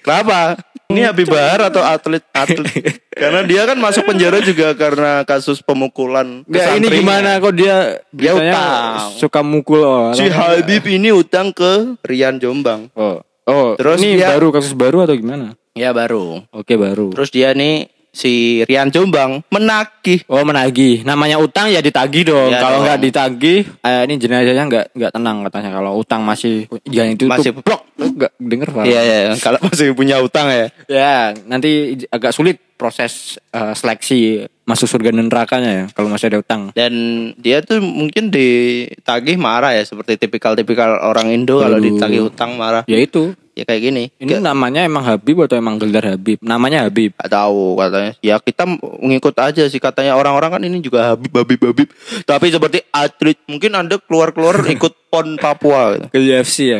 [0.00, 0.56] Kenapa?
[0.88, 3.04] Ini Habib Bahar atau atlet atlet?
[3.12, 6.42] Karena dia kan masuk penjara juga karena kasus pemukulan.
[6.42, 9.12] Nggak ini gimana kok dia Dia beritanya utang.
[9.14, 12.88] suka mukul orang Si Habib ini utang ke Rian Jombang.
[12.94, 16.40] oh oh Terus ini dia- baru kasus baru atau gimana Ya baru.
[16.48, 22.24] oke baru Terus dia nih si Rian Jombang menagih Oh menagih, namanya utang ya ditagih
[22.28, 22.48] dong.
[22.48, 25.70] Iya kalau nggak ditagih, eh, ini jenazahnya nggak nggak tenang katanya.
[25.76, 28.84] Kalau utang masih jangan itu Masih tuh blok, nggak denger pak?
[28.88, 30.66] Iya ya, kalau masih punya utang ya.
[30.88, 36.38] Ya, nanti agak sulit proses eh, seleksi masuk surga dan nerakanya ya kalau masih ada
[36.44, 36.70] utang.
[36.76, 36.92] Dan
[37.40, 42.84] dia tuh mungkin ditagih marah ya seperti tipikal-tipikal orang Indo kalau ditagih utang marah.
[42.84, 43.34] Ya itu.
[43.58, 44.04] Ya kayak gini.
[44.22, 46.38] Ini namanya emang Habib atau emang gelar Habib?
[46.46, 47.10] Namanya Habib.
[47.18, 48.14] Gak tahu katanya.
[48.22, 51.90] Ya kita ngikut aja sih katanya orang-orang kan ini juga Habib Habib Habib.
[52.22, 56.06] Tapi seperti atlet mungkin Anda keluar-keluar ikut PON Papua gitu.
[56.14, 56.78] Ke UFC ya.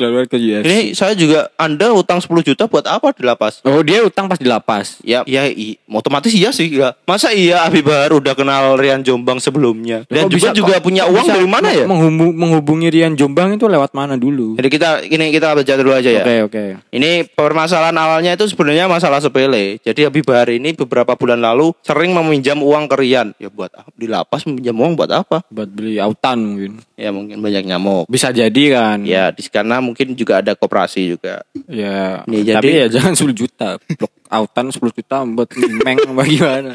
[0.00, 0.64] Keluar ke UFC.
[0.64, 3.60] Ini saya juga Anda utang 10 juta buat apa di lapas?
[3.62, 4.96] Oh dia utang pas di lapas.
[5.04, 6.96] Ya, ya i- otomatis iya sih ya.
[7.04, 10.88] Masa iya Habib Bahar udah kenal Rian Jombang sebelumnya dan Kok juga bisa- juga kok
[10.88, 11.84] punya uang bisa dari mana ya?
[11.84, 14.56] Menghubung, menghubungi Rian Jombang itu lewat mana dulu?
[14.56, 16.24] Jadi kita ini kita baca dulu aja ya.
[16.24, 16.64] Oke oke.
[16.88, 19.76] Ini permasalahan awalnya itu sebenarnya masalah sepele.
[19.84, 23.36] Jadi Habib Bahar ini beberapa bulan lalu sering meminjam uang ke Rian.
[23.36, 23.68] Ya buat?
[23.92, 25.44] Di lapas meminjam uang buat apa?
[25.52, 26.72] Buat beli autan mungkin.
[26.96, 28.08] Ya mungkin banyak nyamuk.
[28.08, 29.04] Bisa jadi kan.
[29.04, 31.42] Ya di sana mungkin juga ada koperasi juga.
[31.66, 32.22] Ya.
[32.30, 33.76] Nih, jadi- Tapi ya jangan 10 juta.
[33.98, 35.50] Blok autan 10 juta buat
[35.82, 36.74] meng bagaimana?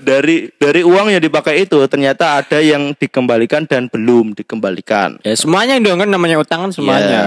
[0.00, 5.20] dari dari uang yang dipakai itu ternyata ada yang dikembalikan dan belum dikembalikan.
[5.22, 7.06] Ya semuanya dong kan namanya utang kan semuanya.
[7.06, 7.24] Ya.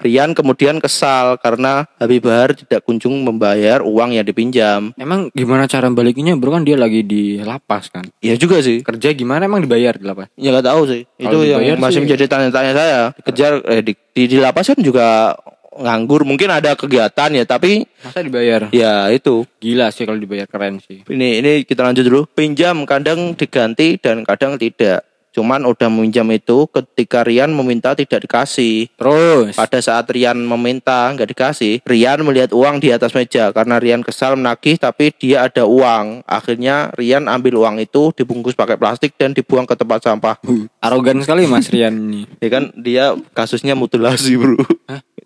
[0.00, 4.92] Rian kemudian kesal karena Habib Bahar tidak kunjung membayar uang yang dipinjam.
[4.96, 8.04] Emang gimana cara balikinnya bro kan dia lagi di lapas kan.
[8.20, 8.84] Ya juga sih.
[8.84, 10.28] Kerja gimana emang dibayar di lapas?
[10.36, 11.02] Ya nggak tahu sih.
[11.16, 13.00] Itu yang masih sih- menjadi tanya-tanya saya.
[13.20, 15.36] Kejar eh, di, di, di lapas kan juga
[15.78, 16.22] nganggur.
[16.22, 18.68] Mungkin ada kegiatan ya, tapi Masa dibayar?
[18.70, 19.42] ya itu.
[19.58, 21.02] Gila sih kalau dibayar keren sih.
[21.06, 22.20] Ini ini kita lanjut dulu.
[22.30, 25.02] Pinjam kadang diganti dan kadang tidak.
[25.34, 28.86] Cuman udah meminjam itu ketika Rian meminta tidak dikasih.
[28.94, 34.06] Terus Pada saat Rian meminta nggak dikasih, Rian melihat uang di atas meja karena Rian
[34.06, 36.22] kesal menagih tapi dia ada uang.
[36.22, 40.38] Akhirnya Rian ambil uang itu dibungkus pakai plastik dan dibuang ke tempat sampah.
[40.78, 42.30] arogan sekali Mas Rian ini.
[42.38, 44.62] Ya kan dia kasusnya mutilasi bro.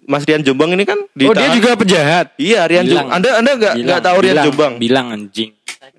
[0.09, 2.33] Mas Rian Jombang ini kan Oh dia juga penjahat.
[2.40, 2.88] Iya Rian.
[2.88, 3.12] Jombang.
[3.12, 4.73] Anda Anda nggak nggak tahu Rian bilang, Jombang?
[4.81, 5.51] Bilang anjing.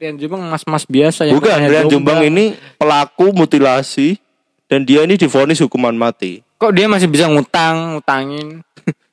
[0.02, 4.18] Rian Jombang mas-mas biasa yang Bukan Rian Jombang ini pelaku mutilasi
[4.66, 6.42] dan dia ini divonis hukuman mati.
[6.58, 8.66] Kok dia masih bisa ngutang, ngutangin?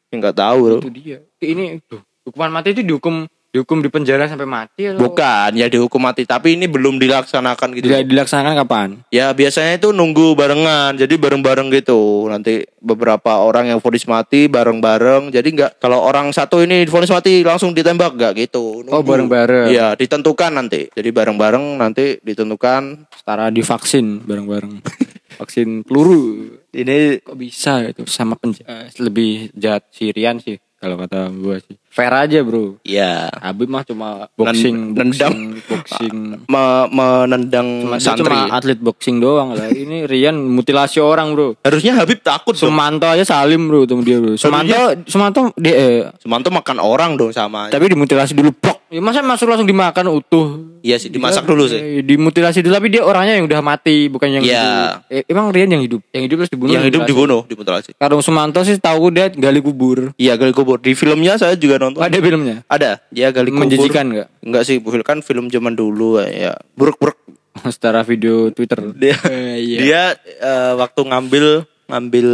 [0.09, 0.78] Ya, Nggak tahu bro.
[0.80, 1.18] Itu dia.
[1.44, 6.05] Ini tuh, hukuman mati itu dihukum dihukum di penjara sampai mati atau Bukan ya dihukum
[6.05, 7.88] mati tapi ini belum dilaksanakan gitu.
[7.88, 8.88] Dila- dilaksanakan kapan?
[9.09, 12.29] Ya biasanya itu nunggu barengan, jadi bareng-bareng gitu.
[12.29, 15.33] Nanti beberapa orang yang vonis mati bareng-bareng.
[15.33, 18.85] Jadi nggak kalau orang satu ini vonis mati langsung ditembak nggak gitu.
[18.85, 19.09] Oh, Nunggu.
[19.09, 19.73] bareng-bareng.
[19.73, 20.92] Iya ditentukan nanti.
[20.92, 23.09] Jadi bareng-bareng nanti ditentukan.
[23.16, 24.85] Setara divaksin bareng-bareng.
[25.40, 26.49] Vaksin peluru.
[26.73, 30.57] Ini Kok bisa itu sama penjahat lebih jahat si Rian sih.
[30.76, 31.74] Kalau kata gue sih.
[31.88, 32.76] Fair aja bro.
[32.82, 33.32] Iya.
[33.32, 35.32] Habib mah cuma boxing, nendang.
[35.32, 35.36] boxing,
[35.72, 36.16] boxing.
[36.44, 38.28] Me- menendang Cuma, dia santri.
[38.28, 39.72] cuma atlet boxing doang lah.
[39.86, 41.56] Ini Rian mutilasi orang bro.
[41.58, 42.68] Harusnya Habib takut dong.
[42.68, 44.36] Sumanto aja salim bro sama dia bro.
[44.36, 47.72] Sumanto, Sumanto dia eh, Sumanto makan orang dong sama.
[47.72, 48.86] tapi dimutilasi dulu blok.
[48.96, 50.46] Ya, masa masuk langsung dimakan utuh.
[50.80, 51.76] Iya sih dimasak dulu sih.
[51.76, 54.56] Eh, dimutilasi dulu tapi dia orangnya yang udah mati bukan yang Iya.
[54.56, 55.12] hidup.
[55.12, 56.00] Eh, emang Rian yang hidup.
[56.09, 56.72] Yang hidup terus dibunuh.
[56.72, 57.92] Yang hidup dibunuh, dimutilasi.
[57.92, 60.16] Karung Sumanto sih tahu dia gali kubur.
[60.16, 60.80] Iya gali kubur.
[60.80, 62.00] Di filmnya saya juga nonton.
[62.00, 62.64] Ada filmnya.
[62.64, 63.04] Ada.
[63.12, 63.68] Dia gali kubur.
[63.68, 64.28] Menjijikan nggak?
[64.40, 66.56] Enggak sih, kan film zaman dulu ya.
[66.72, 67.20] Buruk-buruk.
[67.68, 68.80] Secara video Twitter.
[68.96, 69.78] Dia Eh, iya.
[69.78, 70.02] dia
[70.40, 72.29] eh, waktu ngambil ngambil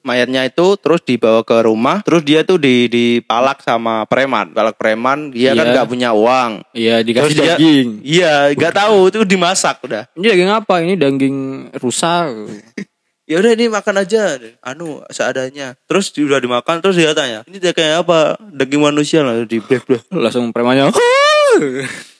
[0.00, 5.28] mayatnya itu terus dibawa ke rumah terus dia tuh di dipalak sama preman palak preman
[5.28, 5.72] dia kan Iya.
[5.72, 7.88] nggak punya uang Iya dikasih Terus dia- daging.
[8.00, 10.74] iya nggak tahu itu dimasak udah Ini daging apa?
[10.80, 11.36] Ini daging
[11.76, 12.30] rusa.
[13.30, 17.98] ya udah ini makan aja anu seadanya terus udah dimakan terus dia tanya ini daging
[17.98, 19.80] apa daging manusia lah di bleh
[20.10, 20.92] Langsung premannya.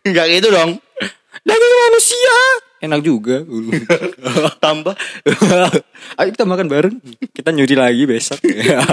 [0.03, 0.81] nggak gitu dong
[1.43, 2.37] daging manusia.
[2.85, 3.37] Enak juga.
[4.65, 4.95] tambah
[6.21, 6.97] Ayo kita makan bareng.
[7.33, 8.39] Kita nyuri lagi besok.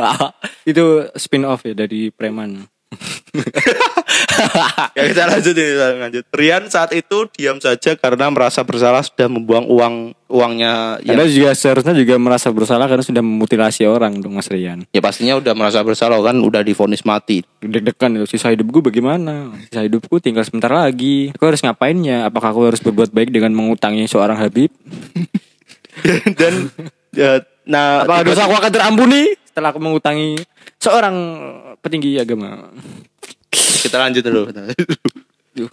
[0.72, 2.66] Itu spin off ya dari preman.
[4.98, 9.32] ya kita lanjut ini kita lanjut Rian saat itu diam saja karena merasa bersalah sudah
[9.32, 9.96] membuang uang
[10.28, 14.84] uangnya yang Anda juga seharusnya juga merasa bersalah karena sudah memutilasi orang dong Mas Rian.
[14.92, 19.54] ya pastinya udah merasa bersalah kan udah divonis mati Deg-degan itu sisa hidup gue bagaimana?
[19.70, 21.30] Sisa hidupku tinggal sebentar lagi.
[21.38, 22.26] Aku harus ngapainnya?
[22.26, 24.74] Apakah aku harus berbuat baik dengan mengutangi seorang Habib?
[26.42, 26.74] dan
[27.14, 30.42] ya, nah tiba- dosa aku akan terampuni setelah aku mengutangi
[30.82, 31.16] seorang
[31.80, 32.74] petinggi agama?
[33.82, 34.44] kita lanjut dulu.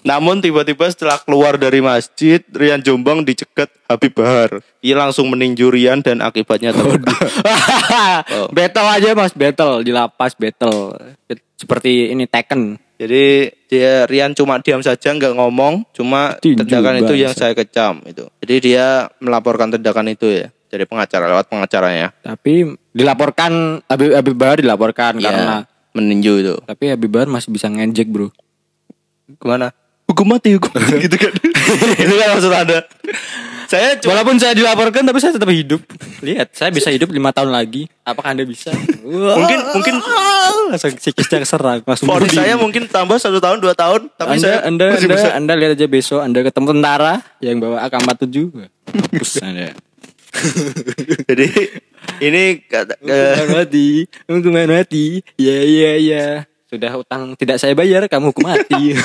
[0.03, 4.59] Namun tiba-tiba setelah keluar dari masjid Rian Jombang dicegat Habib Bahar.
[4.83, 7.15] Ia langsung meninju Rian dan akibatnya terluka
[8.35, 8.51] Oh.
[8.51, 9.31] battle aja mas.
[9.31, 10.99] Battle di lapas battle.
[11.55, 12.75] Seperti ini Tekken.
[12.99, 18.03] Jadi dia Rian cuma diam saja nggak ngomong, cuma Tinju, tindakan itu yang saya kecam
[18.03, 18.27] itu.
[18.43, 20.51] Jadi dia melaporkan tindakan itu ya.
[20.69, 22.13] Jadi pengacara lewat pengacaranya.
[22.19, 25.55] tapi dilaporkan Habib Habib Bahar dilaporkan Iya, karena
[25.91, 26.55] meninju itu.
[26.63, 28.29] tapi Habib Bahar masih bisa ngejek bro
[29.35, 29.73] Ke mana?
[30.05, 31.33] Hukum mati, hukum mati gitu kan.
[32.01, 32.81] itu kan maksud Anda.
[33.65, 35.85] Saya cuma walaupun saya dilaporkan tapi saya tetap hidup
[36.19, 38.73] lihat saya bisa hidup lima tahun lagi apakah anda bisa
[39.05, 40.01] Mungkin- mungkin-
[40.69, 42.33] langsung psikisnya keserang langsung budi.
[42.35, 45.29] saya mungkin tambah satu tahun dua tahun, tapi anda saya anda masih anda, bisa.
[45.35, 48.37] anda lihat aja besok anda ketemu tentara yang bawa AK-47
[48.89, 49.77] Mampus anda
[51.29, 51.49] Jadi
[52.25, 53.87] ini kata, eh, Hukuman mati,
[54.29, 55.05] hukuman mati.
[55.41, 56.27] Ya ya ya.
[56.69, 58.93] Sudah utang tidak saya bayar, kamu hukum mati.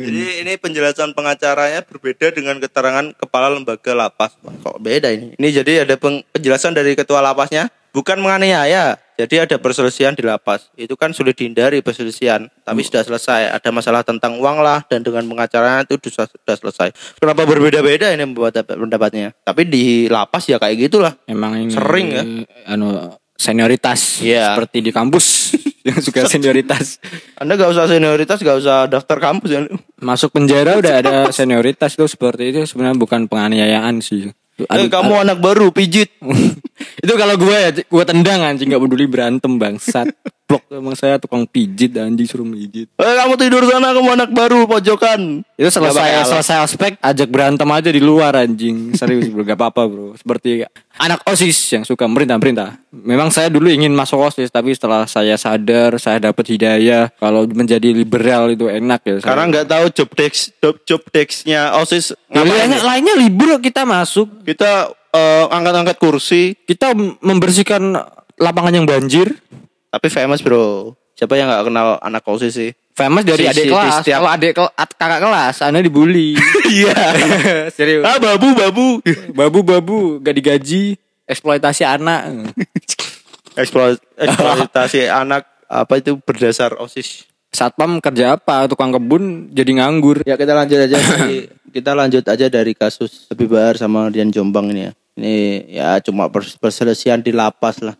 [0.00, 4.32] Jadi ini penjelasan pengacaranya berbeda dengan keterangan kepala lembaga lapas.
[4.40, 5.36] Kok beda ini?
[5.36, 8.96] Ini jadi ada penjelasan dari ketua lapasnya, bukan menganiaya.
[9.20, 10.72] Jadi ada perselisihan di lapas.
[10.72, 13.52] Itu kan sulit dihindari perselisihan, tapi sudah selesai.
[13.52, 16.88] Ada masalah tentang uang lah dan dengan pengacaranya itu sudah, sudah selesai.
[17.20, 19.36] Kenapa berbeda-beda ini membuat pendapatnya?
[19.44, 21.12] Tapi di lapas ya kayak gitulah.
[21.28, 22.22] Emang ini Sering ya?
[22.72, 24.52] Anu senioritas Iya.
[24.56, 25.56] seperti di kampus
[25.88, 27.00] yang suka senioritas.
[27.40, 29.60] Anda gak usah senioritas, gak usah daftar kampus ya.
[30.00, 34.28] Masuk penjara udah ada senioritas itu seperti itu sebenarnya bukan penganiayaan sih.
[34.66, 36.10] Eh, adu- kamu anak baru pijit.
[37.04, 40.10] itu kalau gue ya gue tendang anjing nggak peduli berantem bangsat.
[40.50, 42.90] Blok emang saya tukang pijit anjing suruh pijit.
[42.98, 45.46] Eh, kamu tidur sana, kamu anak baru pojokan.
[45.54, 48.90] Itu selesai selesai aspek ajak berantem aja di luar anjing.
[48.98, 50.18] Serius bro, gak apa-apa bro.
[50.18, 50.66] Seperti
[50.98, 52.82] anak OSIS yang suka merintah-merintah.
[52.90, 57.94] Memang saya dulu ingin masuk OSIS tapi setelah saya sadar, saya dapat hidayah kalau menjadi
[57.94, 59.14] liberal itu enak ya.
[59.22, 62.58] Karena nggak tahu job desk job, job desk-nya OSIS Ya, ngapain.
[62.58, 66.90] lainnya, lainnya libur kita masuk, Kita eh, angkat-angkat kursi, kita
[67.22, 67.94] membersihkan
[68.34, 69.30] lapangan yang banjir.
[69.90, 70.94] Tapi famous bro.
[71.12, 72.70] Siapa yang nggak kenal anak OSIS sih?
[72.90, 73.92] Famous dari Si- adik si- kelas.
[74.00, 76.32] setiap- Kalau adik kel- at- kakak kelas, anda dibully.
[76.70, 76.94] Iya.
[77.76, 78.02] Serius.
[78.02, 78.86] ah babu babu.
[79.30, 80.94] Babu-babu gak digaji,
[81.26, 82.54] eksploitasi anak.
[83.52, 87.26] Eksplo- eksploitasi anak apa itu berdasar OSIS.
[87.50, 88.64] Satpam kerja apa?
[88.64, 90.22] Tukang kebun jadi nganggur.
[90.22, 94.70] Ya kita lanjut aja dari, kita lanjut aja dari kasus Habib Bahar sama Dian Jombang
[94.70, 94.92] ini ya.
[95.12, 95.34] Ini
[95.68, 97.98] ya cuma pers- perselisihan di lapas lah.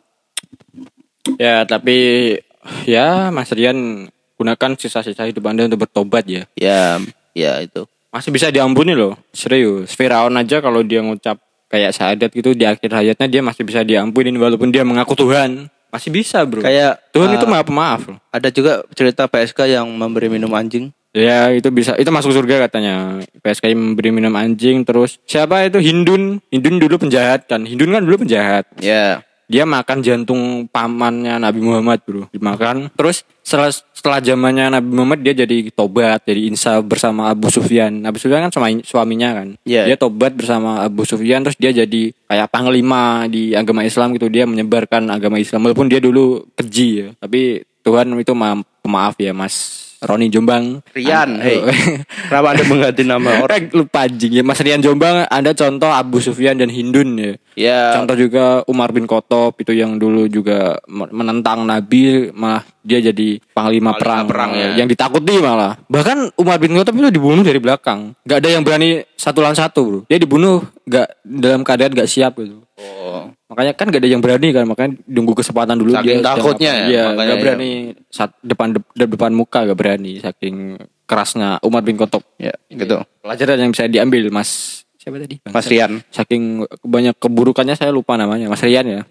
[1.40, 2.36] Ya, tapi
[2.84, 6.44] ya Mas Rian gunakan sisa-sisa hidup Anda untuk bertobat ya.
[6.52, 7.00] Ya,
[7.32, 7.88] ya itu.
[8.12, 9.16] Masih bisa diampuni loh.
[9.32, 9.96] Serius.
[9.96, 11.40] Firaun aja kalau dia ngucap
[11.72, 15.72] kayak syahadat gitu di akhir hayatnya dia masih bisa diampunin walaupun dia mengaku Tuhan.
[15.88, 16.60] Masih bisa, Bro.
[16.60, 18.18] Kayak Tuhan eh, itu maaf pemaaf loh.
[18.28, 20.92] Ada juga cerita PSK yang memberi minum anjing.
[21.10, 26.38] Ya itu bisa itu masuk surga katanya PSKI memberi minum anjing terus siapa itu Hindun
[26.54, 29.18] Hindun dulu penjahat kan Hindun kan dulu penjahat Ya.
[29.50, 32.30] Dia makan jantung pamannya Nabi Muhammad bro.
[32.30, 32.86] Dimakan.
[32.94, 38.06] Terus setelah setelah zamannya Nabi Muhammad dia jadi tobat jadi insaf bersama Abu Sufyan.
[38.06, 39.58] Abu Sufyan kan suami, suaminya kan?
[39.66, 39.90] Iya.
[39.90, 44.30] dia tobat bersama Abu Sufyan terus dia jadi kayak panglima di agama Islam gitu.
[44.30, 47.08] Dia menyebarkan agama Islam walaupun dia dulu keji ya.
[47.18, 48.54] Tapi Tuhan itu ma
[48.86, 51.60] maaf ya Mas Roni Jombang Rian, An- hey.
[52.28, 53.42] Kenapa Anda mengganti nama orang?
[53.42, 57.92] Orang lupa anjing ya Mas Rian Jombang ada contoh Abu Sufyan dan Hindun ya Ya,
[57.92, 63.36] Contoh juga Umar bin Khattab itu yang dulu juga men- menentang Nabi malah dia jadi
[63.52, 64.68] panglima, Panglima perang, perang, ya.
[64.74, 65.76] yang ditakuti malah.
[65.84, 68.16] Bahkan Umar bin Khattab itu dibunuh dari belakang.
[68.24, 70.00] Gak ada yang berani satu lawan satu bro.
[70.08, 72.64] Dia dibunuh gak dalam keadaan gak siap gitu.
[72.80, 73.28] oh.
[73.50, 76.86] Makanya kan gak ada yang berani kan makanya nunggu kesempatan dulu Saking sedang takutnya ya,
[76.86, 77.42] Iya, makanya gak ya.
[77.42, 77.70] berani
[78.06, 82.22] saat depan de- depan muka gak berani saking kerasnya Umar bin Khattab.
[82.36, 83.02] ya gitu.
[83.18, 84.50] Pelajaran yang bisa diambil Mas
[84.96, 85.42] siapa tadi?
[85.44, 85.98] Mas Rian.
[86.08, 86.42] saking
[86.80, 89.02] banyak keburukannya saya lupa namanya Mas Rian ya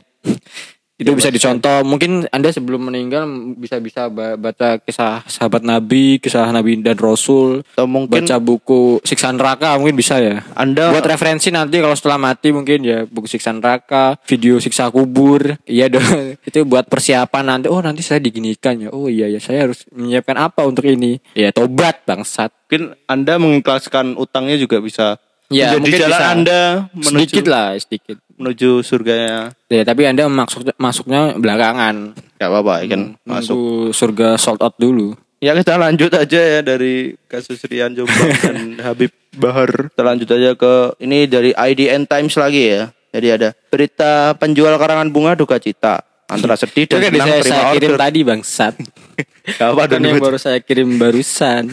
[0.99, 1.88] itu bisa dicontoh.
[1.88, 3.23] Mungkin anda sebelum meninggal
[3.55, 7.63] bisa bisa ba- baca kisah sahabat Nabi kisah Nabi dan Rasul.
[7.63, 10.43] Atau mungkin baca buku siksa neraka mungkin bisa ya.
[10.59, 15.55] Anda buat referensi nanti kalau setelah mati mungkin ya buku siksa neraka video siksa kubur.
[15.63, 16.03] Iya dong.
[16.47, 17.71] Itu buat persiapan nanti.
[17.71, 18.91] Oh nanti saya diginikan ya.
[18.91, 21.23] Oh iya ya saya harus menyiapkan apa untuk ini?
[21.31, 22.51] Ya tobat bangsat.
[22.67, 25.15] Mungkin Anda mengikhlaskan utangnya juga bisa
[25.49, 26.29] Ya, menjadi mungkin jalan bisa.
[26.29, 26.62] Anda
[26.93, 29.51] menuju sedikit lah sedikit menuju surganya.
[29.67, 32.13] Ya, tapi Anda masuk masuknya belakangan.
[32.38, 33.91] Gak apa-apa kan masuk.
[33.91, 35.17] Surga sold out dulu.
[35.39, 39.09] Ya kita lanjut aja ya dari kasus Rian Jombang dan Habib
[39.39, 39.88] Bahar.
[39.88, 42.91] Kita lanjut aja ke ini dari IDN Times lagi ya.
[43.09, 47.55] Jadi ada berita penjual karangan bunga duka cita antara sedih dan kan senang saya, terima
[47.55, 48.73] saya kirim tadi bangsat.
[49.57, 51.71] Gak apa yang baru saya kirim barusan.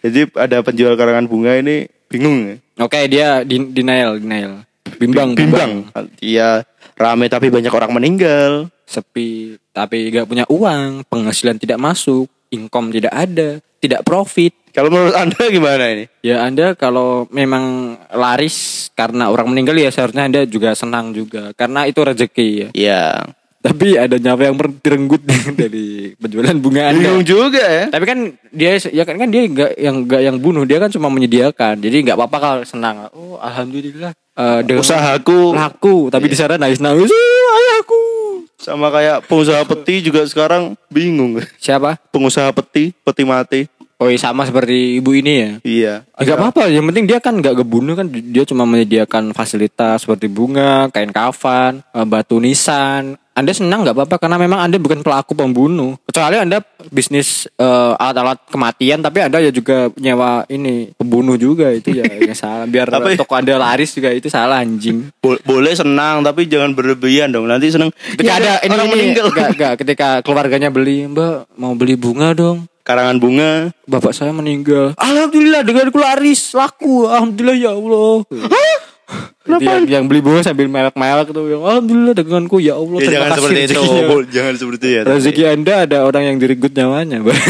[0.00, 2.56] Jadi ada penjual karangan bunga ini bingung ya.
[2.82, 4.66] Oke, dia di- denial, denial.
[4.98, 5.88] Bimbang, Bimbang.
[6.18, 6.66] Iya
[7.02, 8.68] rame tapi banyak orang meninggal.
[8.84, 14.52] Sepi, tapi gak punya uang, penghasilan tidak masuk, income tidak ada, tidak profit.
[14.72, 16.04] Kalau menurut Anda gimana ini?
[16.20, 21.88] Ya Anda kalau memang laris karena orang meninggal ya seharusnya Anda juga senang juga karena
[21.88, 22.68] itu rezeki ya.
[22.72, 23.04] Iya.
[23.62, 25.22] Tapi ada nyawa yang merenggut
[25.62, 26.98] dari penjualan bunga Anda.
[26.98, 27.84] Bingung juga ya.
[27.88, 28.18] Tapi kan
[28.50, 31.78] dia ya kan kan dia nggak yang nggak yang bunuh dia kan cuma menyediakan.
[31.78, 33.06] Jadi nggak apa-apa kalau senang.
[33.14, 34.12] Oh alhamdulillah.
[34.66, 38.02] Dengan Usahaku laku tapi di sana nangis nangis "Eh, ayahku.
[38.56, 41.38] sama kayak pengusaha peti juga sekarang bingung.
[41.58, 41.98] Siapa?
[42.10, 43.60] Pengusaha peti, peti mati.
[43.98, 45.50] Oh iya, sama seperti ibu ini ya.
[45.62, 45.94] Iya.
[46.18, 50.26] Ya, nggak apa-apa, yang penting dia kan nggak kebunuh kan dia cuma menyediakan fasilitas seperti
[50.26, 53.14] bunga, kain kafan, eh, batu nisan.
[53.32, 55.96] Anda senang nggak apa-apa karena memang Anda bukan pelaku pembunuh.
[56.04, 61.92] Kecuali Anda bisnis eh, alat-alat kematian tapi Anda ya juga nyewa ini pembunuh juga itu
[61.92, 62.64] ya yang salah.
[62.64, 65.08] Biar Tapi- toko Anda laris juga itu salah anjing.
[65.16, 67.48] Bo- boleh senang tapi jangan berlebihan dong.
[67.48, 67.88] Nanti senang.
[67.90, 69.26] Ketika "Ya, ada ini, orang ini meninggal.
[69.28, 72.68] nggak, nggak, ketika keluarganya beli, Mbak mau beli bunga dong.
[72.82, 73.70] Karangan bunga.
[73.86, 74.92] Bapak saya meninggal.
[74.98, 77.06] Alhamdulillah dengan laris laku.
[77.06, 78.26] Alhamdulillah ya Allah.
[79.42, 79.62] Kenapa?
[79.66, 82.98] Yang, yang beli bunga sambil melek-melek tuh yang Alhamdulillah denganku ya Allah.
[83.02, 83.74] Ya, jangan seperti itu.
[83.74, 85.00] rezekinya." Bo- jangan seperti itu ya.
[85.02, 87.16] Rezeki Anda ada orang yang direnggut nyawanya.
[87.20, 87.36] Mbak.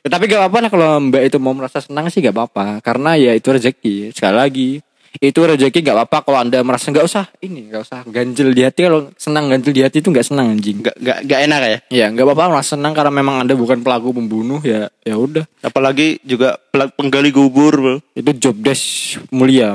[0.00, 2.80] Ya, Tapi gak apa-apa lah kalau Mbak itu mau merasa senang sih gak apa-apa.
[2.80, 4.16] Karena ya itu rezeki.
[4.16, 4.70] Sekali lagi.
[5.12, 7.66] Itu rezeki gak apa-apa kalau Anda merasa gak usah ini.
[7.66, 8.84] Gak usah ganjel di hati.
[8.84, 10.80] Kalau senang ganjel di hati itu gak senang anjing.
[10.80, 11.78] Gak, gak, gak enak ya.
[11.90, 16.22] Ya nggak apa-apa merasa senang karena memang anda bukan pelaku pembunuh ya ya udah Apalagi
[16.22, 17.72] juga pelak- penggali kubur.
[17.72, 17.96] bro.
[18.12, 19.74] itu job desk mulia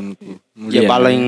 [0.53, 1.19] mulia Ya paling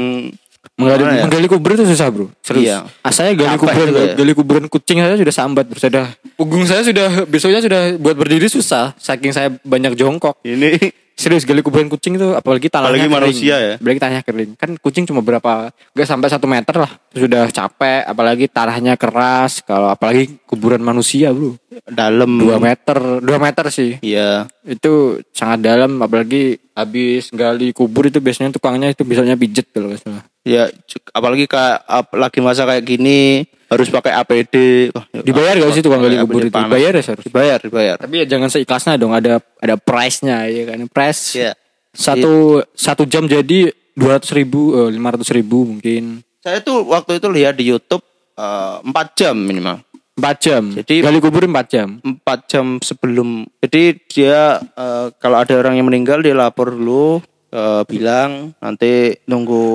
[0.73, 1.23] menggali, ya?
[1.23, 2.77] menggali kubur itu susah bro serius Iya.
[2.99, 4.13] ah, saya gali kuburan ya.
[4.13, 8.45] gali kuburan kucing saya sudah sambat bro sudah punggung saya sudah besoknya sudah buat berdiri
[8.45, 10.77] susah saking saya banyak jongkok ini
[11.17, 13.17] serius gali kuburan kucing itu apalagi tanahnya Apalagi kering.
[13.25, 13.73] manusia ya.
[13.75, 15.51] apalagi tanahnya kering kan kucing cuma berapa
[15.91, 21.57] nggak sampai satu meter lah sudah capek apalagi tanahnya keras kalau apalagi kuburan manusia bro
[21.83, 22.37] dalam.
[22.37, 24.45] dua meter dua meter sih Iya.
[24.63, 29.99] itu sangat dalam apalagi habis gali kubur itu biasanya tukangnya itu biasanya pijet kalau nggak
[29.99, 30.71] salah Ya
[31.11, 34.55] apalagi kayak lagi masa kayak gini harus pakai APD.
[34.89, 36.67] Wah, ya- dibayar gak sih tukang gali kubur itu panas.
[36.67, 37.95] dibayar ya seharusnya Dibayar, dibayar.
[37.97, 41.51] tapi ya jangan seikhlasnya dong ada ada price nya ya kan price Iya.
[41.91, 42.33] satu
[42.71, 47.53] satu jam jadi dua ratus ribu lima ratus ribu mungkin Saya tuh waktu itu lihat
[47.53, 48.03] di YouTube
[48.33, 49.83] eh, empat jam minimal.
[50.13, 53.43] empat jam Jadi- gali kubur empat jam Empat jam sebelum.
[53.57, 59.65] Jadi dia eh, kalau ada orang yang meninggal dia lapor dulu eh, bilang nanti nunggu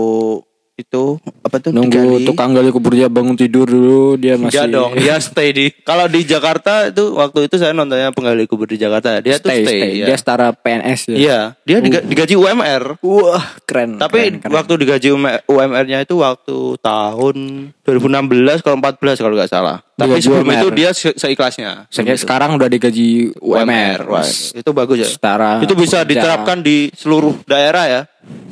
[0.83, 2.27] itu apa tuh Nunggu digali.
[2.27, 5.67] tukang gali kubur dia bangun tidur dulu dia masih Enggak dong, dia stay di.
[5.81, 9.19] Kalau di Jakarta itu waktu itu saya nontonnya penggali kubur di Jakarta.
[9.19, 9.79] Dia tuh stay, stay.
[9.79, 9.93] stay.
[9.97, 10.07] ya.
[10.07, 11.17] Dia setara PNS ya.
[11.17, 12.99] Iya, dia diga- digaji UMR.
[13.01, 13.97] Wah, keren.
[13.97, 14.53] Tapi keren, keren.
[14.53, 15.09] waktu digaji
[15.45, 17.37] UMR-nya itu waktu tahun
[17.83, 19.79] 2016 kalau 14 kalau nggak salah.
[19.93, 20.57] Tapi Digaji sebelum UMR.
[20.57, 21.87] itu dia se- seikhlasnya.
[21.87, 24.09] Saya sekarang udah digaji UMR.
[24.09, 25.09] Wah, itu bagus ya.
[25.09, 28.03] Setara itu bisa diterapkan di seluruh daerah ya.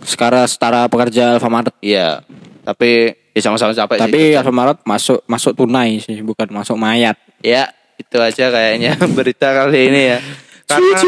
[0.04, 1.74] Sekarang setara pekerja Alfamart.
[1.80, 2.24] Iya.
[2.64, 4.02] Tapi ya sama-sama capek sih.
[4.04, 7.16] Tapi Alfamart masuk masuk tunai sih, bukan masuk mayat.
[7.40, 10.18] Ya, itu aja kayaknya berita kali ini ya.
[10.70, 11.02] Karena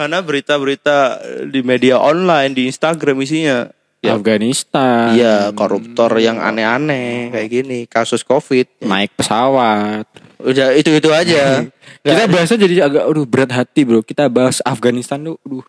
[0.00, 1.20] karena berita-berita
[1.52, 3.68] di media online di Instagram isinya
[4.00, 5.12] ya Afghanistan.
[5.12, 8.80] iya koruptor yang aneh-aneh kayak gini, kasus Covid.
[8.80, 10.08] Naik pesawat.
[10.40, 11.68] Udah itu-itu aja.
[12.00, 14.00] Kita bahasnya jadi agak aduh berat hati, Bro.
[14.00, 15.64] Kita bahas Afghanistan tuh aduh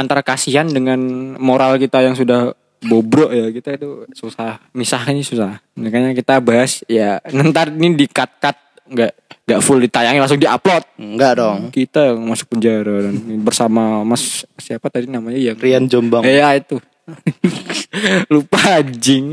[0.00, 0.98] antara kasihan dengan
[1.36, 5.60] moral kita yang sudah bobrok ya kita itu susah misahnya susah.
[5.76, 8.56] Makanya kita bahas ya ntar ini di cut cut
[8.90, 9.12] nggak
[9.46, 10.84] nggak full ditayangin langsung diupload.
[10.96, 11.68] Enggak dong.
[11.68, 16.24] kita yang masuk penjara dan bersama mas siapa tadi namanya yang Rian Jombang.
[16.24, 16.80] Eh, ya itu.
[18.32, 19.26] Lupa anjing.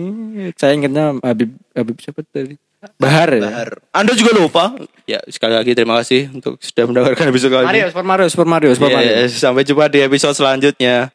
[0.58, 2.58] Saya ingatnya Habib Habib siapa tadi
[2.96, 3.70] Bahar ya Bahar.
[3.92, 4.74] Anda juga lupa.
[5.08, 7.70] Ya, sekali lagi terima kasih untuk sudah mendengarkan episode kali ini.
[7.70, 11.12] Mario Super Mario Super Mario Super Mario sampai jumpa di episode selanjutnya.